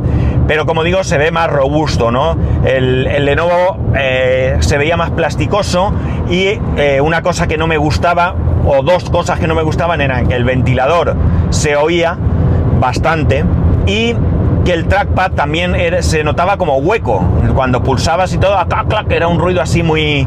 pero 0.46 0.66
como 0.66 0.82
digo, 0.82 1.04
se 1.04 1.18
ve 1.18 1.30
más 1.30 1.48
robusto, 1.48 2.10
¿no? 2.10 2.36
El, 2.64 3.04
Lenovo 3.24 3.78
eh, 3.96 4.56
se 4.60 4.78
veía 4.78 4.96
más 4.96 5.10
plasticoso 5.10 5.92
y 6.30 6.58
eh, 6.76 7.00
una 7.00 7.22
cosa 7.22 7.46
que 7.46 7.56
no 7.56 7.66
me 7.66 7.76
gustaba, 7.76 8.34
o 8.66 8.82
dos 8.82 9.08
cosas 9.10 9.38
que 9.38 9.46
no 9.46 9.54
me 9.54 9.62
gustaban, 9.62 10.00
eran 10.00 10.26
que 10.26 10.34
el 10.34 10.44
ventilador 10.44 11.14
se 11.50 11.76
oía 11.76 12.16
bastante 12.80 13.44
y 13.86 14.14
que 14.64 14.72
el 14.74 14.86
trackpad 14.86 15.32
también 15.32 15.74
se 16.00 16.22
notaba 16.24 16.56
como 16.56 16.76
hueco. 16.76 17.24
Cuando 17.54 17.82
pulsabas 17.82 18.32
y 18.34 18.38
todo, 18.38 18.56
que 19.08 19.16
era 19.16 19.28
un 19.28 19.38
ruido 19.38 19.62
así 19.62 19.82
muy, 19.82 20.26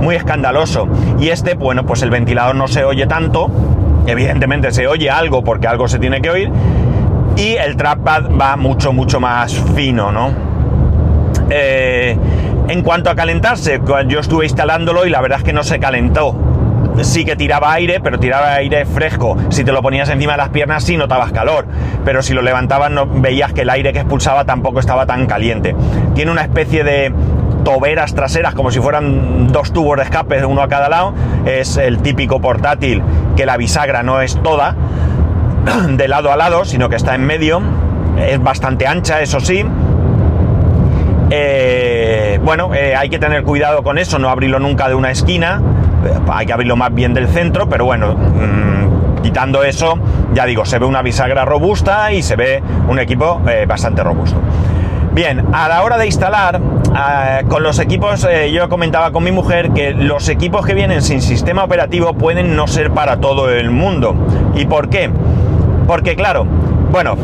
muy 0.00 0.16
escandaloso. 0.16 0.88
Y 1.18 1.28
este, 1.28 1.54
bueno, 1.54 1.84
pues 1.84 2.02
el 2.02 2.10
ventilador 2.10 2.54
no 2.54 2.68
se 2.68 2.84
oye 2.84 3.06
tanto 3.06 3.50
evidentemente 4.06 4.72
se 4.72 4.86
oye 4.86 5.10
algo 5.10 5.44
porque 5.44 5.66
algo 5.66 5.88
se 5.88 5.98
tiene 5.98 6.20
que 6.20 6.30
oír 6.30 6.50
y 7.36 7.54
el 7.54 7.76
trackpad 7.76 8.30
va 8.38 8.56
mucho 8.56 8.92
mucho 8.92 9.20
más 9.20 9.54
fino, 9.74 10.12
¿no? 10.12 10.30
Eh, 11.50 12.16
en 12.68 12.82
cuanto 12.82 13.10
a 13.10 13.14
calentarse, 13.14 13.80
yo 14.06 14.20
estuve 14.20 14.44
instalándolo 14.44 15.06
y 15.06 15.10
la 15.10 15.20
verdad 15.20 15.38
es 15.38 15.44
que 15.44 15.52
no 15.52 15.62
se 15.62 15.78
calentó. 15.78 16.34
Sí 17.00 17.24
que 17.24 17.36
tiraba 17.36 17.72
aire, 17.72 18.00
pero 18.00 18.18
tiraba 18.18 18.54
aire 18.54 18.84
fresco. 18.84 19.36
Si 19.48 19.64
te 19.64 19.72
lo 19.72 19.82
ponías 19.82 20.08
encima 20.10 20.32
de 20.32 20.38
las 20.38 20.50
piernas 20.50 20.84
sí 20.84 20.96
notabas 20.96 21.32
calor, 21.32 21.66
pero 22.04 22.22
si 22.22 22.34
lo 22.34 22.42
levantabas 22.42 22.90
no 22.90 23.06
veías 23.06 23.52
que 23.52 23.62
el 23.62 23.70
aire 23.70 23.92
que 23.92 24.00
expulsaba 24.00 24.44
tampoco 24.44 24.78
estaba 24.80 25.06
tan 25.06 25.26
caliente. 25.26 25.74
Tiene 26.14 26.30
una 26.30 26.42
especie 26.42 26.84
de 26.84 27.12
toberas 27.64 28.14
traseras 28.14 28.54
como 28.54 28.70
si 28.70 28.80
fueran 28.80 29.48
dos 29.52 29.72
tubos 29.72 29.96
de 29.96 30.04
escape, 30.04 30.44
uno 30.44 30.62
a 30.62 30.68
cada 30.68 30.88
lado. 30.88 31.14
Es 31.46 31.76
el 31.76 31.98
típico 31.98 32.40
portátil 32.40 33.02
que 33.36 33.46
la 33.46 33.56
bisagra 33.56 34.02
no 34.02 34.20
es 34.20 34.40
toda 34.42 34.76
de 35.88 36.08
lado 36.08 36.30
a 36.30 36.36
lado, 36.36 36.64
sino 36.64 36.88
que 36.88 36.96
está 36.96 37.14
en 37.14 37.24
medio. 37.24 37.62
Es 38.18 38.42
bastante 38.42 38.86
ancha, 38.86 39.22
eso 39.22 39.40
sí. 39.40 39.64
Eh, 41.30 42.38
bueno, 42.44 42.74
eh, 42.74 42.94
hay 42.94 43.08
que 43.08 43.18
tener 43.18 43.42
cuidado 43.42 43.82
con 43.82 43.96
eso, 43.96 44.18
no 44.18 44.28
abrirlo 44.28 44.58
nunca 44.58 44.88
de 44.88 44.94
una 44.94 45.10
esquina. 45.10 45.62
Eh, 46.04 46.18
hay 46.30 46.46
que 46.46 46.52
abrirlo 46.52 46.76
más 46.76 46.94
bien 46.94 47.14
del 47.14 47.28
centro, 47.28 47.68
pero 47.68 47.84
bueno, 47.84 48.14
mm, 48.14 49.22
quitando 49.22 49.62
eso, 49.62 49.98
ya 50.34 50.46
digo, 50.46 50.64
se 50.64 50.78
ve 50.78 50.86
una 50.86 51.02
bisagra 51.02 51.44
robusta 51.44 52.12
y 52.12 52.22
se 52.22 52.36
ve 52.36 52.62
un 52.88 52.98
equipo 52.98 53.40
bastante 53.66 54.02
robusto. 54.02 54.38
Bien, 55.14 55.44
a 55.52 55.68
la 55.68 55.82
hora 55.82 55.98
de 55.98 56.06
instalar, 56.06 56.58
eh, 56.58 57.44
con 57.46 57.62
los 57.62 57.78
equipos, 57.78 58.24
eh, 58.24 58.50
yo 58.50 58.70
comentaba 58.70 59.12
con 59.12 59.22
mi 59.22 59.30
mujer 59.30 59.72
que 59.72 59.92
los 59.92 60.26
equipos 60.30 60.64
que 60.64 60.72
vienen 60.72 61.02
sin 61.02 61.20
sistema 61.20 61.64
operativo 61.64 62.14
pueden 62.14 62.56
no 62.56 62.66
ser 62.66 62.92
para 62.92 63.18
todo 63.18 63.50
el 63.50 63.70
mundo. 63.70 64.14
¿Y 64.54 64.64
por 64.64 64.88
qué? 64.88 65.10
Porque 65.86 66.16
claro, 66.16 66.46
bueno, 66.90 67.16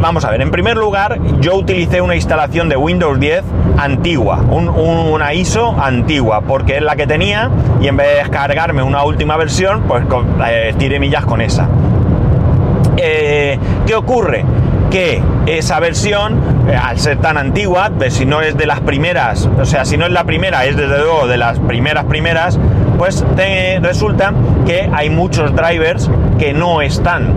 vamos 0.00 0.24
a 0.24 0.30
ver, 0.30 0.40
en 0.42 0.50
primer 0.50 0.76
lugar, 0.76 1.18
yo 1.40 1.56
utilicé 1.56 2.00
una 2.00 2.14
instalación 2.14 2.68
de 2.68 2.76
Windows 2.76 3.18
10 3.18 3.44
antigua, 3.78 4.38
una 4.38 5.34
ISO 5.34 5.76
antigua, 5.80 6.42
porque 6.42 6.76
es 6.76 6.82
la 6.82 6.96
que 6.96 7.06
tenía 7.06 7.50
y 7.80 7.88
en 7.88 7.96
vez 7.96 8.08
de 8.08 8.14
descargarme 8.16 8.82
una 8.82 9.04
última 9.04 9.36
versión, 9.36 9.82
pues 9.82 10.04
eh, 10.46 10.74
tiré 10.78 10.98
millas 10.98 11.24
con 11.24 11.40
esa. 11.40 11.68
¿Qué 12.96 13.94
ocurre? 13.94 14.44
que 14.90 15.22
esa 15.46 15.80
versión, 15.80 16.40
eh, 16.68 16.76
al 16.76 16.98
ser 16.98 17.18
tan 17.18 17.36
antigua, 17.36 17.90
si 18.08 18.24
no 18.24 18.40
es 18.40 18.56
de 18.56 18.66
las 18.66 18.80
primeras, 18.80 19.48
o 19.60 19.64
sea, 19.64 19.84
si 19.84 19.96
no 19.96 20.06
es 20.06 20.12
la 20.12 20.24
primera, 20.24 20.64
es 20.64 20.76
desde 20.76 20.98
luego 20.98 21.26
de 21.26 21.36
las 21.36 21.58
primeras 21.58 22.04
primeras, 22.04 22.58
pues 22.96 23.24
resulta 23.80 24.32
que 24.66 24.90
hay 24.92 25.10
muchos 25.10 25.54
drivers 25.54 26.10
que 26.38 26.52
no 26.52 26.80
están. 26.80 27.34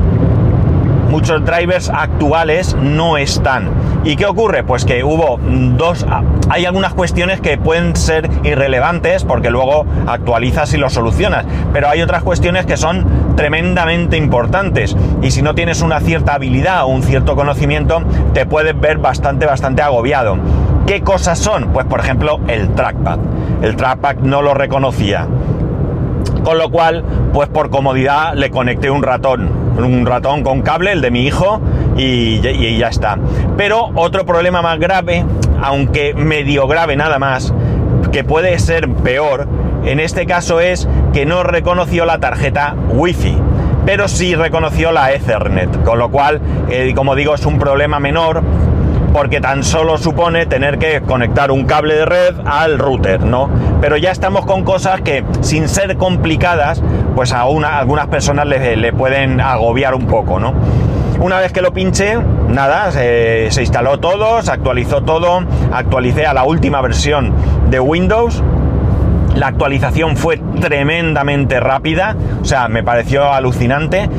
Muchos 1.12 1.44
drivers 1.44 1.89
actuales 1.89 2.74
no 2.82 3.18
están. 3.18 3.70
¿Y 4.06 4.15
qué 4.15 4.25
ocurre? 4.25 4.63
Pues 4.63 4.86
que 4.86 5.03
hubo 5.03 5.41
dos... 5.75 6.06
Hay 6.50 6.65
algunas 6.65 6.94
cuestiones 6.94 7.41
que 7.41 7.58
pueden 7.58 7.98
ser 7.98 8.30
irrelevantes 8.44 9.25
porque 9.25 9.50
luego 9.50 9.86
actualizas 10.08 10.74
y 10.74 10.77
lo 10.77 10.89
solucionas, 10.89 11.46
pero 11.74 11.89
hay 11.89 12.01
otras 12.01 12.24
cuestiones 12.24 12.65
que 12.65 12.77
son 12.77 13.36
tremendamente 13.36 14.15
importantes 14.15 14.96
y 15.22 15.32
si 15.32 15.41
no 15.41 15.53
tienes 15.53 15.82
una 15.82 16.00
cierta 16.00 16.36
habilidad 16.36 16.86
o 16.86 16.88
un 16.88 17.03
cierto 17.03 17.36
conocimiento, 17.36 18.01
te 18.34 18.46
puedes 18.46 18.80
ver 18.80 18.98
bastante, 18.98 19.46
bastante 19.46 19.82
agobiado. 19.82 20.38
¿Qué 20.88 21.01
cosas 21.01 21.38
son? 21.39 21.74
Pues 21.74 21.86
por 21.88 22.00
ejemplo 22.00 22.39
el 22.48 22.74
trackpad. 22.74 23.20
El 23.62 23.75
trackpad 23.75 24.15
no 24.20 24.41
lo 24.41 24.53
reconocía. 24.53 25.27
Con 26.43 26.57
lo 26.57 26.69
cual, 26.69 27.03
pues 27.33 27.49
por 27.49 27.69
comodidad 27.69 28.33
le 28.35 28.49
conecté 28.49 28.89
un 28.89 29.03
ratón, 29.03 29.49
un 29.77 30.05
ratón 30.05 30.43
con 30.43 30.61
cable, 30.61 30.91
el 30.91 31.01
de 31.01 31.11
mi 31.11 31.25
hijo, 31.25 31.61
y, 31.97 32.41
ya 32.77 32.87
está. 32.87 33.17
Pero 33.57 33.91
otro 33.95 34.25
problema 34.25 34.61
más 34.61 34.79
grave, 34.79 35.25
aunque 35.61 36.13
medio 36.13 36.67
grave 36.67 36.95
nada 36.95 37.19
más, 37.19 37.53
que 38.11 38.23
puede 38.23 38.57
ser 38.59 38.89
peor, 38.89 39.47
en 39.85 39.99
este 39.99 40.25
caso 40.25 40.59
es 40.59 40.87
que 41.13 41.25
no 41.25 41.43
reconoció 41.43 42.05
la 42.05 42.19
tarjeta 42.19 42.75
Wi-Fi, 42.89 43.37
pero 43.85 44.07
sí 44.07 44.35
reconoció 44.35 44.91
la 44.91 45.11
Ethernet, 45.11 45.83
con 45.83 45.99
lo 45.99 46.09
cual, 46.09 46.41
eh, 46.69 46.93
como 46.95 47.15
digo, 47.15 47.33
es 47.35 47.45
un 47.45 47.57
problema 47.59 47.99
menor 47.99 48.43
porque 49.13 49.41
tan 49.41 49.63
solo 49.63 49.98
supone 49.98 50.46
tener 50.46 50.77
que 50.77 51.01
conectar 51.01 51.51
un 51.51 51.65
cable 51.65 51.96
de 51.96 52.06
red 52.06 52.36
al 52.46 52.80
router, 52.80 53.22
¿no? 53.22 53.50
Pero 53.82 53.98
ya 53.98 54.12
estamos 54.12 54.46
con 54.46 54.63
cosas 54.63 55.01
que, 55.01 55.24
sin 55.41 55.68
ser 55.68 55.98
complicadas, 55.98 56.82
pues 57.15 57.34
a, 57.34 57.41
algunas 57.41 58.08
personas 58.08 58.46
le, 58.48 58.94
pueden 58.94 59.41
agobiar 59.41 59.96
un 59.96 60.06
poco, 60.08 60.39
¿no? 60.39 60.53
Una 61.20 61.39
vez 61.39 61.51
que 61.51 61.62
lo 61.62 61.72
pinché, 61.74 62.18
nada, 62.48 62.91
se, 62.91 63.50
instaló 63.60 64.00
todo, 64.00 64.41
se 64.41 64.51
actualizó 64.51 65.01
todo, 65.01 65.44
actualicé 65.72 66.25
a 66.25 66.34
la 66.34 66.44
última 66.44 66.82
versión 66.82 67.34
de 67.70 67.80
Windows, 67.80 68.41
la 69.36 69.48
actualización 69.48 70.18
fue 70.18 70.41
tremendamente 70.60 71.60
rápida, 71.60 72.15
o 72.41 72.46
sea, 72.46 72.68
me 72.68 72.84
pareció 72.84 73.32
alucinante. 73.32 74.10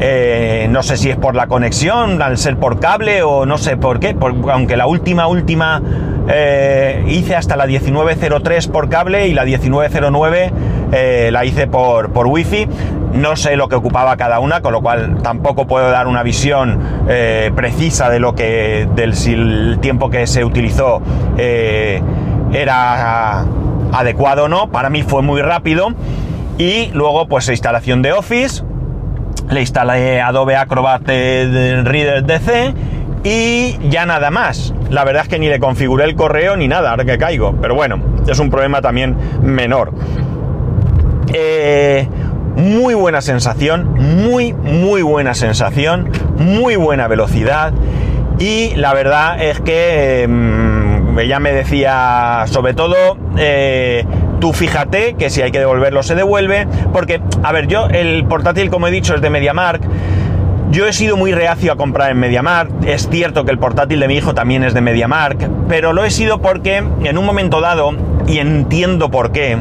Eh, 0.00 0.66
no 0.70 0.82
sé 0.82 0.96
si 0.96 1.10
es 1.10 1.16
por 1.16 1.36
la 1.36 1.46
conexión, 1.46 2.20
al 2.20 2.36
ser 2.36 2.56
por 2.56 2.80
cable 2.80 3.22
o 3.22 3.46
no 3.46 3.58
sé 3.58 3.76
por 3.76 4.00
qué, 4.00 4.16
aunque 4.50 4.76
la 4.76 4.86
última, 4.86 5.28
última 5.28 5.80
eh, 6.28 7.04
hice 7.06 7.36
hasta 7.36 7.56
la 7.56 7.66
1903 7.66 8.68
por 8.68 8.88
cable 8.88 9.28
y 9.28 9.34
la 9.34 9.44
1909 9.44 10.52
eh, 10.92 11.30
la 11.32 11.44
hice 11.44 11.66
por, 11.66 12.10
por 12.12 12.26
wifi. 12.26 12.66
No 13.12 13.36
sé 13.36 13.54
lo 13.54 13.68
que 13.68 13.76
ocupaba 13.76 14.16
cada 14.16 14.40
una, 14.40 14.60
con 14.60 14.72
lo 14.72 14.82
cual 14.82 15.18
tampoco 15.22 15.68
puedo 15.68 15.88
dar 15.88 16.08
una 16.08 16.24
visión 16.24 16.80
precisa 17.54 18.10
de 18.10 18.18
lo 18.18 18.34
que, 18.34 18.88
del 18.96 19.14
si 19.14 19.34
el 19.34 19.78
tiempo 19.80 20.10
que 20.10 20.26
se 20.26 20.44
utilizó 20.44 21.00
era 22.52 23.44
adecuado 23.92 24.44
o 24.44 24.48
no. 24.48 24.68
Para 24.72 24.90
mí 24.90 25.04
fue 25.04 25.22
muy 25.22 25.42
rápido. 25.42 25.94
Y 26.58 26.90
luego, 26.92 27.28
pues, 27.28 27.48
instalación 27.48 28.02
de 28.02 28.12
Office. 28.12 28.64
Le 29.54 29.60
instalé 29.60 30.20
Adobe 30.20 30.56
Acrobat 30.56 31.06
Reader 31.06 32.24
DC 32.24 32.74
y 33.22 33.78
ya 33.88 34.04
nada 34.04 34.32
más. 34.32 34.74
La 34.90 35.04
verdad 35.04 35.22
es 35.22 35.28
que 35.28 35.38
ni 35.38 35.48
le 35.48 35.60
configuré 35.60 36.06
el 36.06 36.16
correo 36.16 36.56
ni 36.56 36.66
nada, 36.66 36.90
ahora 36.90 37.04
que 37.04 37.16
caigo. 37.18 37.54
Pero 37.62 37.76
bueno, 37.76 38.00
es 38.26 38.36
un 38.40 38.50
problema 38.50 38.82
también 38.82 39.16
menor. 39.42 39.92
Eh, 41.32 42.08
muy 42.56 42.94
buena 42.94 43.20
sensación, 43.20 43.94
muy, 43.94 44.52
muy 44.54 45.02
buena 45.02 45.34
sensación, 45.34 46.10
muy 46.36 46.74
buena 46.74 47.06
velocidad. 47.06 47.72
Y 48.40 48.74
la 48.74 48.92
verdad 48.92 49.40
es 49.40 49.60
que 49.60 50.26
mm, 50.28 51.16
ella 51.20 51.38
me 51.38 51.52
decía, 51.52 52.44
sobre 52.48 52.74
todo, 52.74 52.96
eh, 53.38 54.04
tú 54.44 54.52
fíjate 54.52 55.14
que 55.14 55.30
si 55.30 55.40
hay 55.40 55.50
que 55.50 55.58
devolverlo 55.58 56.02
se 56.02 56.14
devuelve. 56.14 56.66
Porque, 56.92 57.22
a 57.42 57.50
ver, 57.50 57.66
yo 57.66 57.86
el 57.86 58.26
portátil, 58.26 58.68
como 58.68 58.86
he 58.86 58.90
dicho, 58.90 59.14
es 59.14 59.22
de 59.22 59.30
MediaMark. 59.30 59.80
Yo 60.70 60.86
he 60.86 60.92
sido 60.92 61.16
muy 61.16 61.32
reacio 61.32 61.72
a 61.72 61.76
comprar 61.76 62.10
en 62.10 62.18
MediaMarkt. 62.18 62.84
Es 62.84 63.08
cierto 63.08 63.46
que 63.46 63.52
el 63.52 63.58
portátil 63.58 64.00
de 64.00 64.06
mi 64.06 64.16
hijo 64.16 64.34
también 64.34 64.62
es 64.62 64.74
de 64.74 64.82
MediaMarkt, 64.82 65.48
pero 65.66 65.94
lo 65.94 66.04
he 66.04 66.10
sido 66.10 66.42
porque 66.42 66.76
en 66.76 67.16
un 67.16 67.24
momento 67.24 67.62
dado, 67.62 67.92
y 68.26 68.36
entiendo 68.36 69.10
por 69.10 69.32
qué, 69.32 69.56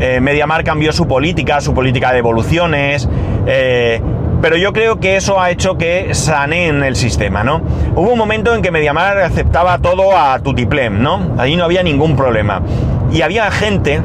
eh, 0.00 0.20
MediaMarkt 0.22 0.64
cambió 0.64 0.94
su 0.94 1.06
política, 1.06 1.60
su 1.60 1.74
política 1.74 2.10
de 2.10 2.20
evoluciones. 2.20 3.06
Eh, 3.46 4.00
pero 4.40 4.56
yo 4.56 4.72
creo 4.72 4.98
que 4.98 5.16
eso 5.16 5.42
ha 5.42 5.50
hecho 5.50 5.76
que 5.76 6.14
saneen 6.14 6.82
el 6.82 6.96
sistema, 6.96 7.44
¿no? 7.44 7.60
Hubo 7.94 8.10
un 8.12 8.18
momento 8.18 8.54
en 8.54 8.62
que 8.62 8.70
MediaMarkt 8.70 9.24
aceptaba 9.24 9.76
todo 9.76 10.16
a 10.16 10.38
tutiplem, 10.38 11.02
¿no? 11.02 11.34
Ahí 11.36 11.54
no 11.54 11.64
había 11.64 11.82
ningún 11.82 12.16
problema. 12.16 12.62
Y 13.12 13.20
había 13.20 13.50
gente 13.50 14.00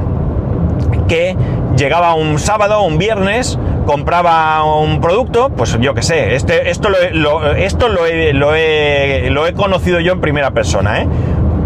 que 1.07 1.35
llegaba 1.77 2.13
un 2.13 2.39
sábado 2.39 2.81
un 2.81 2.97
viernes, 2.97 3.57
compraba 3.85 4.63
un 4.63 4.99
producto, 4.99 5.49
pues 5.49 5.77
yo 5.79 5.93
qué 5.93 6.01
sé, 6.01 6.35
este, 6.35 6.69
esto, 6.69 6.89
lo, 6.89 7.53
esto 7.53 7.87
lo, 7.87 8.05
he, 8.05 8.33
lo, 8.33 8.55
he, 8.55 9.53
conocido 9.53 9.99
yo 9.99 10.13
en 10.13 10.21
primera 10.21 10.51
persona, 10.51 11.01
¿eh? 11.01 11.07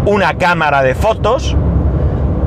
Una 0.04 0.34
cámara 0.34 0.82
de 0.82 0.94
fotos, 0.94 1.56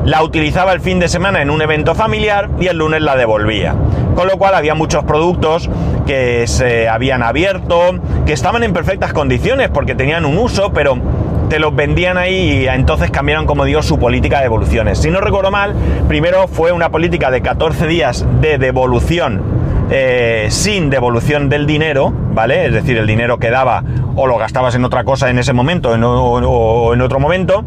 la 0.06 0.24
utilizaba 0.24 0.74
el 0.74 0.82
fin 0.82 1.00
de 1.00 1.08
semana 1.08 1.42
en 1.42 1.50
un 1.50 1.62
evento 1.62 1.96
familiar 1.96 2.50
y 2.60 2.68
el 2.68 2.78
lunes 2.78 3.02
la 3.02 3.16
devolvía. 3.16 3.76
Con 4.14 4.28
lo 4.28 4.38
cual 4.38 4.56
había 4.56 4.76
muchos 4.76 5.04
productos 5.04 5.70
que 6.06 6.48
se 6.48 6.88
habían 6.88 7.24
abierto, 7.24 7.96
que 8.26 8.34
estaban 8.34 8.64
en 8.64 8.72
perfectas 8.72 9.14
condiciones 9.14 9.70
porque 9.70 9.96
tenían 9.96 10.26
un 10.26 10.38
uso, 10.38 10.72
pero 10.74 10.98
te 11.50 11.60
los 11.60 11.76
vendían 11.76 12.18
ahí 12.18 12.64
y 12.64 12.68
entonces 12.68 13.12
cambiaron, 13.12 13.46
como 13.46 13.66
digo, 13.66 13.82
su 13.84 14.00
política 14.00 14.38
de 14.38 14.44
devoluciones. 14.44 15.00
Si 15.00 15.10
no 15.10 15.22
recuerdo 15.22 15.52
mal, 15.52 15.74
primero 16.08 16.48
fue 16.48 16.72
una 16.72 16.90
política 16.90 17.32
de 17.32 17.42
14 17.42 17.88
días 17.88 18.26
de 18.42 18.58
devolución 18.58 19.42
eh, 19.92 20.48
sin 20.50 20.90
devolución 20.90 21.48
del 21.50 21.68
dinero, 21.68 22.12
¿vale? 22.34 22.66
Es 22.66 22.74
decir, 22.74 22.98
el 22.98 23.06
dinero 23.06 23.38
quedaba 23.38 23.84
o 24.16 24.26
lo 24.28 24.38
gastabas 24.38 24.74
en 24.76 24.84
otra 24.84 25.04
cosa 25.04 25.30
en 25.30 25.38
ese 25.38 25.54
momento 25.54 25.90
o 25.92 26.94
en 26.94 27.02
otro 27.02 27.20
momento. 27.20 27.64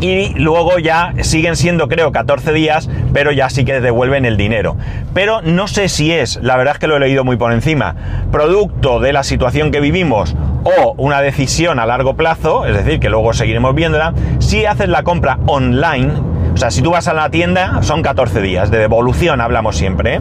Y 0.00 0.32
luego 0.34 0.78
ya 0.78 1.12
siguen 1.20 1.56
siendo, 1.56 1.86
creo, 1.88 2.10
14 2.10 2.52
días, 2.52 2.88
pero 3.12 3.32
ya 3.32 3.50
sí 3.50 3.66
que 3.66 3.80
devuelven 3.80 4.24
el 4.24 4.38
dinero. 4.38 4.76
Pero 5.12 5.42
no 5.42 5.68
sé 5.68 5.88
si 5.88 6.10
es, 6.10 6.38
la 6.42 6.56
verdad 6.56 6.74
es 6.74 6.78
que 6.78 6.86
lo 6.86 6.96
he 6.96 7.00
leído 7.00 7.22
muy 7.22 7.36
por 7.36 7.52
encima, 7.52 7.96
producto 8.32 8.98
de 9.00 9.12
la 9.12 9.22
situación 9.24 9.70
que 9.70 9.80
vivimos 9.80 10.34
o 10.64 10.94
una 10.96 11.20
decisión 11.20 11.78
a 11.78 11.86
largo 11.86 12.14
plazo, 12.14 12.66
es 12.66 12.76
decir, 12.76 13.00
que 13.00 13.08
luego 13.08 13.32
seguiremos 13.32 13.74
viéndola, 13.74 14.14
si 14.38 14.66
haces 14.66 14.88
la 14.88 15.02
compra 15.02 15.38
online, 15.46 16.12
o 16.54 16.56
sea, 16.56 16.70
si 16.70 16.82
tú 16.82 16.90
vas 16.90 17.08
a 17.08 17.14
la 17.14 17.30
tienda, 17.30 17.82
son 17.82 18.02
14 18.02 18.40
días, 18.40 18.70
de 18.70 18.78
devolución 18.78 19.40
hablamos 19.40 19.76
siempre, 19.76 20.16
¿eh? 20.16 20.20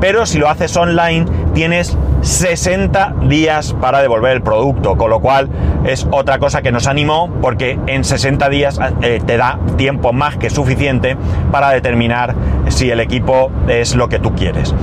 pero 0.00 0.26
si 0.26 0.38
lo 0.38 0.48
haces 0.48 0.76
online 0.76 1.24
tienes 1.54 1.96
60 2.20 3.14
días 3.28 3.74
para 3.80 4.00
devolver 4.00 4.32
el 4.32 4.42
producto, 4.42 4.96
con 4.96 5.10
lo 5.10 5.20
cual 5.20 5.48
es 5.84 6.06
otra 6.10 6.38
cosa 6.38 6.62
que 6.62 6.72
nos 6.72 6.86
animó 6.86 7.30
porque 7.42 7.78
en 7.86 8.04
60 8.04 8.48
días 8.48 8.78
eh, 9.02 9.20
te 9.24 9.36
da 9.36 9.58
tiempo 9.76 10.12
más 10.12 10.36
que 10.36 10.50
suficiente 10.50 11.16
para 11.52 11.70
determinar 11.70 12.34
si 12.68 12.90
el 12.90 13.00
equipo 13.00 13.50
es 13.68 13.94
lo 13.94 14.08
que 14.08 14.18
tú 14.18 14.34
quieres. 14.34 14.74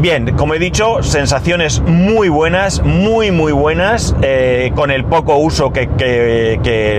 Bien, 0.00 0.36
como 0.36 0.54
he 0.54 0.60
dicho, 0.60 1.02
sensaciones 1.02 1.80
muy 1.80 2.28
buenas, 2.28 2.84
muy 2.84 3.32
muy 3.32 3.50
buenas, 3.50 4.14
eh, 4.22 4.70
con 4.76 4.92
el 4.92 5.04
poco 5.04 5.36
uso 5.38 5.72
que, 5.72 5.88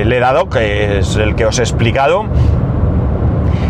le 0.05 0.17
he 0.17 0.19
dado, 0.19 0.49
que 0.49 0.99
es 0.99 1.15
el 1.15 1.33
que 1.35 1.45
os 1.45 1.59
he 1.59 1.61
explicado. 1.61 2.25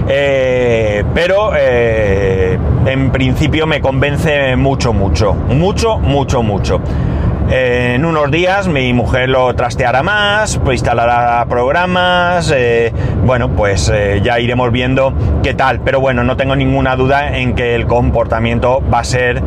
Eh, 0.08 1.04
pero 1.14 1.52
eh, 1.56 2.58
en 2.88 3.12
principio 3.12 3.68
me 3.68 3.80
convence 3.82 4.56
mucho, 4.56 4.94
mucho, 4.94 5.36
mucho, 5.36 6.00
mucho, 6.00 6.42
mucho. 6.42 6.82
En 7.50 8.06
unos 8.06 8.30
días 8.32 8.68
mi 8.68 8.94
mujer 8.94 9.30
lo 9.30 9.54
trasteará 9.56 10.04
más, 10.04 10.60
instalará 10.72 11.46
programas, 11.50 12.54
bueno, 13.24 13.50
pues 13.50 13.92
ya 14.22 14.40
iremos 14.40 14.72
viendo 14.72 15.14
qué 15.44 15.54
tal. 15.54 15.80
Pero 15.82 16.00
bueno, 16.00 16.24
no 16.24 16.38
tengo 16.38 16.56
ninguna 16.56 16.96
duda 16.96 17.38
en 17.38 17.56
que 17.56 17.76
el 17.76 17.88
comportamiento 17.88 18.84
va 18.94 19.00
a 19.00 19.04
ser 19.04 19.42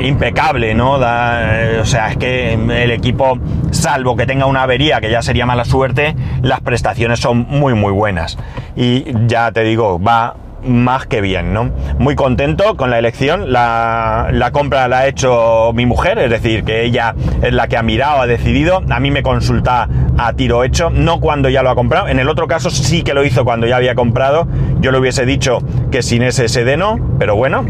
impecable, 0.00 0.74
¿no? 0.74 0.92
o 0.92 1.84
sea, 1.84 2.08
es 2.10 2.16
que 2.16 2.54
el 2.54 2.90
equipo, 2.90 3.38
salvo 3.70 4.16
que 4.16 4.26
tenga 4.26 4.46
una 4.46 4.62
avería, 4.62 5.00
que 5.00 5.10
ya 5.10 5.22
sería 5.22 5.46
mala 5.46 5.64
suerte, 5.64 6.14
las 6.42 6.60
prestaciones 6.60 7.20
son 7.20 7.46
muy, 7.48 7.74
muy 7.74 7.92
buenas. 7.92 8.38
Y 8.76 9.04
ya 9.26 9.50
te 9.52 9.62
digo, 9.62 10.00
va 10.00 10.34
más 10.62 11.06
que 11.06 11.20
bien, 11.20 11.52
¿no? 11.52 11.70
Muy 11.98 12.14
contento 12.14 12.76
con 12.76 12.90
la 12.90 12.98
elección. 12.98 13.52
La, 13.52 14.50
compra 14.52 14.88
la 14.88 15.00
ha 15.00 15.06
hecho 15.06 15.72
mi 15.74 15.86
mujer, 15.86 16.18
es 16.18 16.30
decir, 16.30 16.64
que 16.64 16.84
ella 16.84 17.14
es 17.42 17.52
la 17.52 17.68
que 17.68 17.76
ha 17.76 17.82
mirado, 17.82 18.20
ha 18.20 18.26
decidido. 18.26 18.82
A 18.90 19.00
mí 19.00 19.10
me 19.10 19.22
consulta 19.22 19.88
a 20.16 20.32
tiro 20.32 20.64
hecho, 20.64 20.90
no 20.90 21.20
cuando 21.20 21.48
ya 21.48 21.62
lo 21.62 21.70
ha 21.70 21.74
comprado. 21.74 22.08
En 22.08 22.18
el 22.18 22.28
otro 22.28 22.46
caso 22.46 22.70
sí 22.70 23.02
que 23.02 23.14
lo 23.14 23.24
hizo 23.24 23.44
cuando 23.44 23.66
ya 23.66 23.76
había 23.76 23.94
comprado. 23.94 24.46
Yo 24.80 24.92
le 24.92 24.98
hubiese 24.98 25.26
dicho 25.26 25.58
que 25.90 26.02
sin 26.02 26.30
SSD 26.30 26.76
no, 26.76 26.98
pero 27.18 27.36
bueno, 27.36 27.64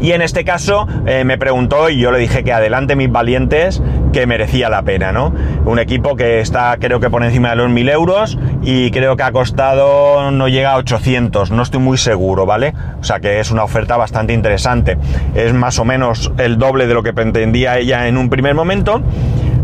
y 0.00 0.12
en 0.12 0.22
este 0.22 0.44
caso 0.44 0.86
eh, 1.06 1.24
me 1.24 1.38
preguntó 1.38 1.90
y 1.90 1.98
yo 1.98 2.12
le 2.12 2.18
dije 2.18 2.44
que 2.44 2.52
adelante 2.52 2.94
mis 2.94 3.10
valientes, 3.10 3.82
merecía 4.26 4.68
la 4.68 4.82
pena, 4.82 5.12
¿no? 5.12 5.32
Un 5.64 5.78
equipo 5.78 6.16
que 6.16 6.40
está 6.40 6.76
creo 6.78 7.00
que 7.00 7.10
por 7.10 7.22
encima 7.24 7.50
de 7.50 7.56
los 7.56 7.70
1000 7.70 7.88
euros 7.88 8.38
y 8.62 8.90
creo 8.90 9.16
que 9.16 9.22
ha 9.22 9.32
costado, 9.32 10.30
no 10.30 10.48
llega 10.48 10.72
a 10.72 10.76
800, 10.76 11.50
no 11.50 11.62
estoy 11.62 11.80
muy 11.80 11.98
seguro, 11.98 12.46
¿vale? 12.46 12.74
O 13.00 13.04
sea 13.04 13.20
que 13.20 13.40
es 13.40 13.50
una 13.50 13.64
oferta 13.64 13.96
bastante 13.96 14.32
interesante. 14.32 14.98
Es 15.34 15.52
más 15.52 15.78
o 15.78 15.84
menos 15.84 16.32
el 16.38 16.58
doble 16.58 16.86
de 16.86 16.94
lo 16.94 17.02
que 17.02 17.12
pretendía 17.12 17.78
ella 17.78 18.08
en 18.08 18.16
un 18.16 18.30
primer 18.30 18.54
momento. 18.54 19.02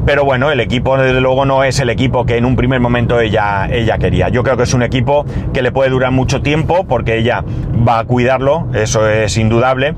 Pero 0.06 0.24
bueno, 0.24 0.50
el 0.50 0.60
equipo 0.60 0.98
desde 0.98 1.20
luego 1.22 1.46
no 1.46 1.64
es 1.64 1.80
el 1.80 1.88
equipo 1.88 2.26
que 2.26 2.36
en 2.36 2.44
un 2.44 2.56
primer 2.56 2.78
momento 2.78 3.20
ella, 3.20 3.66
ella 3.70 3.96
quería. 3.96 4.28
Yo 4.28 4.42
creo 4.42 4.56
que 4.58 4.64
es 4.64 4.74
un 4.74 4.82
equipo 4.82 5.24
que 5.54 5.62
le 5.62 5.72
puede 5.72 5.88
durar 5.88 6.10
mucho 6.12 6.42
tiempo 6.42 6.84
porque 6.84 7.16
ella 7.16 7.42
va 7.88 8.00
a 8.00 8.04
cuidarlo, 8.04 8.68
eso 8.74 9.08
es 9.08 9.38
indudable. 9.38 9.94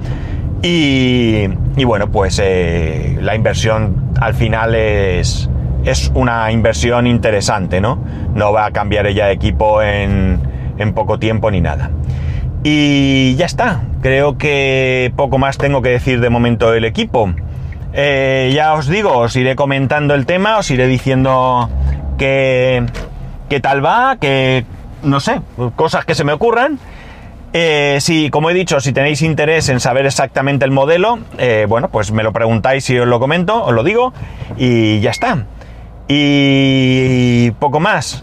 Y, 0.63 1.47
bueno, 1.85 2.11
pues 2.11 2.41
eh, 2.43 3.19
la 3.21 3.35
inversión 3.35 4.11
al 4.21 4.35
final 4.35 4.75
es, 4.75 5.49
es 5.85 6.11
una 6.15 6.51
inversión 6.51 7.07
interesante, 7.07 7.81
¿no? 7.81 7.99
No 8.35 8.53
va 8.53 8.67
a 8.67 8.71
cambiar 8.73 9.07
ella 9.07 9.27
de 9.27 9.33
equipo 9.33 9.83
en, 9.83 10.41
en 10.79 10.93
poco 10.93 11.19
tiempo 11.19 11.51
ni 11.51 11.61
nada. 11.61 11.91
Y 12.65 13.37
ya 13.37 13.47
está, 13.47 13.83
creo 14.03 14.39
que 14.39 15.13
poco 15.15 15.39
más 15.39 15.57
tengo 15.57 15.83
que 15.83 15.91
decir 15.91 16.21
de 16.21 16.31
momento 16.31 16.71
del 16.73 16.85
equipo. 16.85 17.33
Eh, 17.93 18.53
ya 18.55 18.75
os 18.75 18.89
digo, 18.89 19.17
os 19.19 19.37
iré 19.37 19.55
comentando 19.57 20.15
el 20.15 20.27
tema, 20.27 20.59
os 20.59 20.71
iré 20.71 20.87
diciendo 20.87 21.71
qué, 22.19 22.85
qué 23.49 23.61
tal 23.61 23.85
va, 23.85 24.17
que 24.21 24.65
no 25.03 25.21
sé, 25.21 25.41
cosas 25.77 26.05
que 26.05 26.15
se 26.15 26.25
me 26.25 26.33
ocurran. 26.33 26.79
Eh, 27.53 27.99
si, 28.01 28.31
como 28.31 28.51
he 28.51 28.55
dicho, 28.55 28.81
si 28.81 28.93
tenéis 28.93 29.23
interés 29.23 29.69
en 29.69 29.81
saber 29.81 30.07
exactamente 30.07 30.65
el 30.65 30.71
modelo, 30.71 31.19
eh, 31.39 31.67
bueno, 31.69 31.89
pues 31.89 32.13
me 32.13 32.23
lo 32.23 32.33
preguntáis 32.33 32.89
y 32.91 32.99
os 32.99 33.07
lo 33.07 33.19
comento, 33.19 33.65
os 33.65 33.73
lo 33.73 33.83
digo, 33.83 34.13
y 34.57 35.01
ya 35.01 35.11
está. 35.11 35.47
Y 36.09 37.51
poco 37.53 37.81
más. 37.81 38.23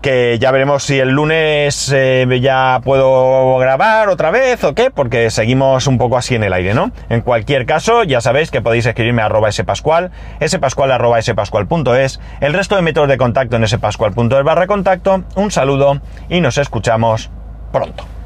Que 0.00 0.38
ya 0.38 0.50
veremos 0.50 0.84
si 0.84 0.98
el 0.98 1.10
lunes 1.10 1.92
eh, 1.94 2.26
ya 2.40 2.80
puedo 2.84 3.58
grabar 3.58 4.08
otra 4.08 4.30
vez 4.30 4.62
o 4.64 4.74
qué, 4.74 4.90
porque 4.90 5.30
seguimos 5.30 5.86
un 5.86 5.98
poco 5.98 6.16
así 6.16 6.34
en 6.34 6.44
el 6.44 6.52
aire, 6.52 6.74
¿no? 6.74 6.92
En 7.08 7.20
cualquier 7.20 7.66
caso, 7.66 8.04
ya 8.04 8.20
sabéis 8.20 8.50
que 8.50 8.60
podéis 8.60 8.86
escribirme 8.86 9.22
a 9.22 9.26
arroba 9.26 9.50
spascual, 9.50 10.10
spascual 10.46 10.92
arroba 10.92 11.20
spascual.es, 11.20 12.20
el 12.40 12.52
resto 12.52 12.76
de 12.76 12.82
métodos 12.82 13.08
de 13.08 13.18
contacto 13.18 13.56
en 13.56 13.66
spascual.es 13.66 14.44
barra 14.44 14.66
contacto, 14.66 15.24
un 15.34 15.50
saludo 15.50 16.00
y 16.28 16.40
nos 16.40 16.58
escuchamos 16.58 17.30
pronto. 17.72 18.17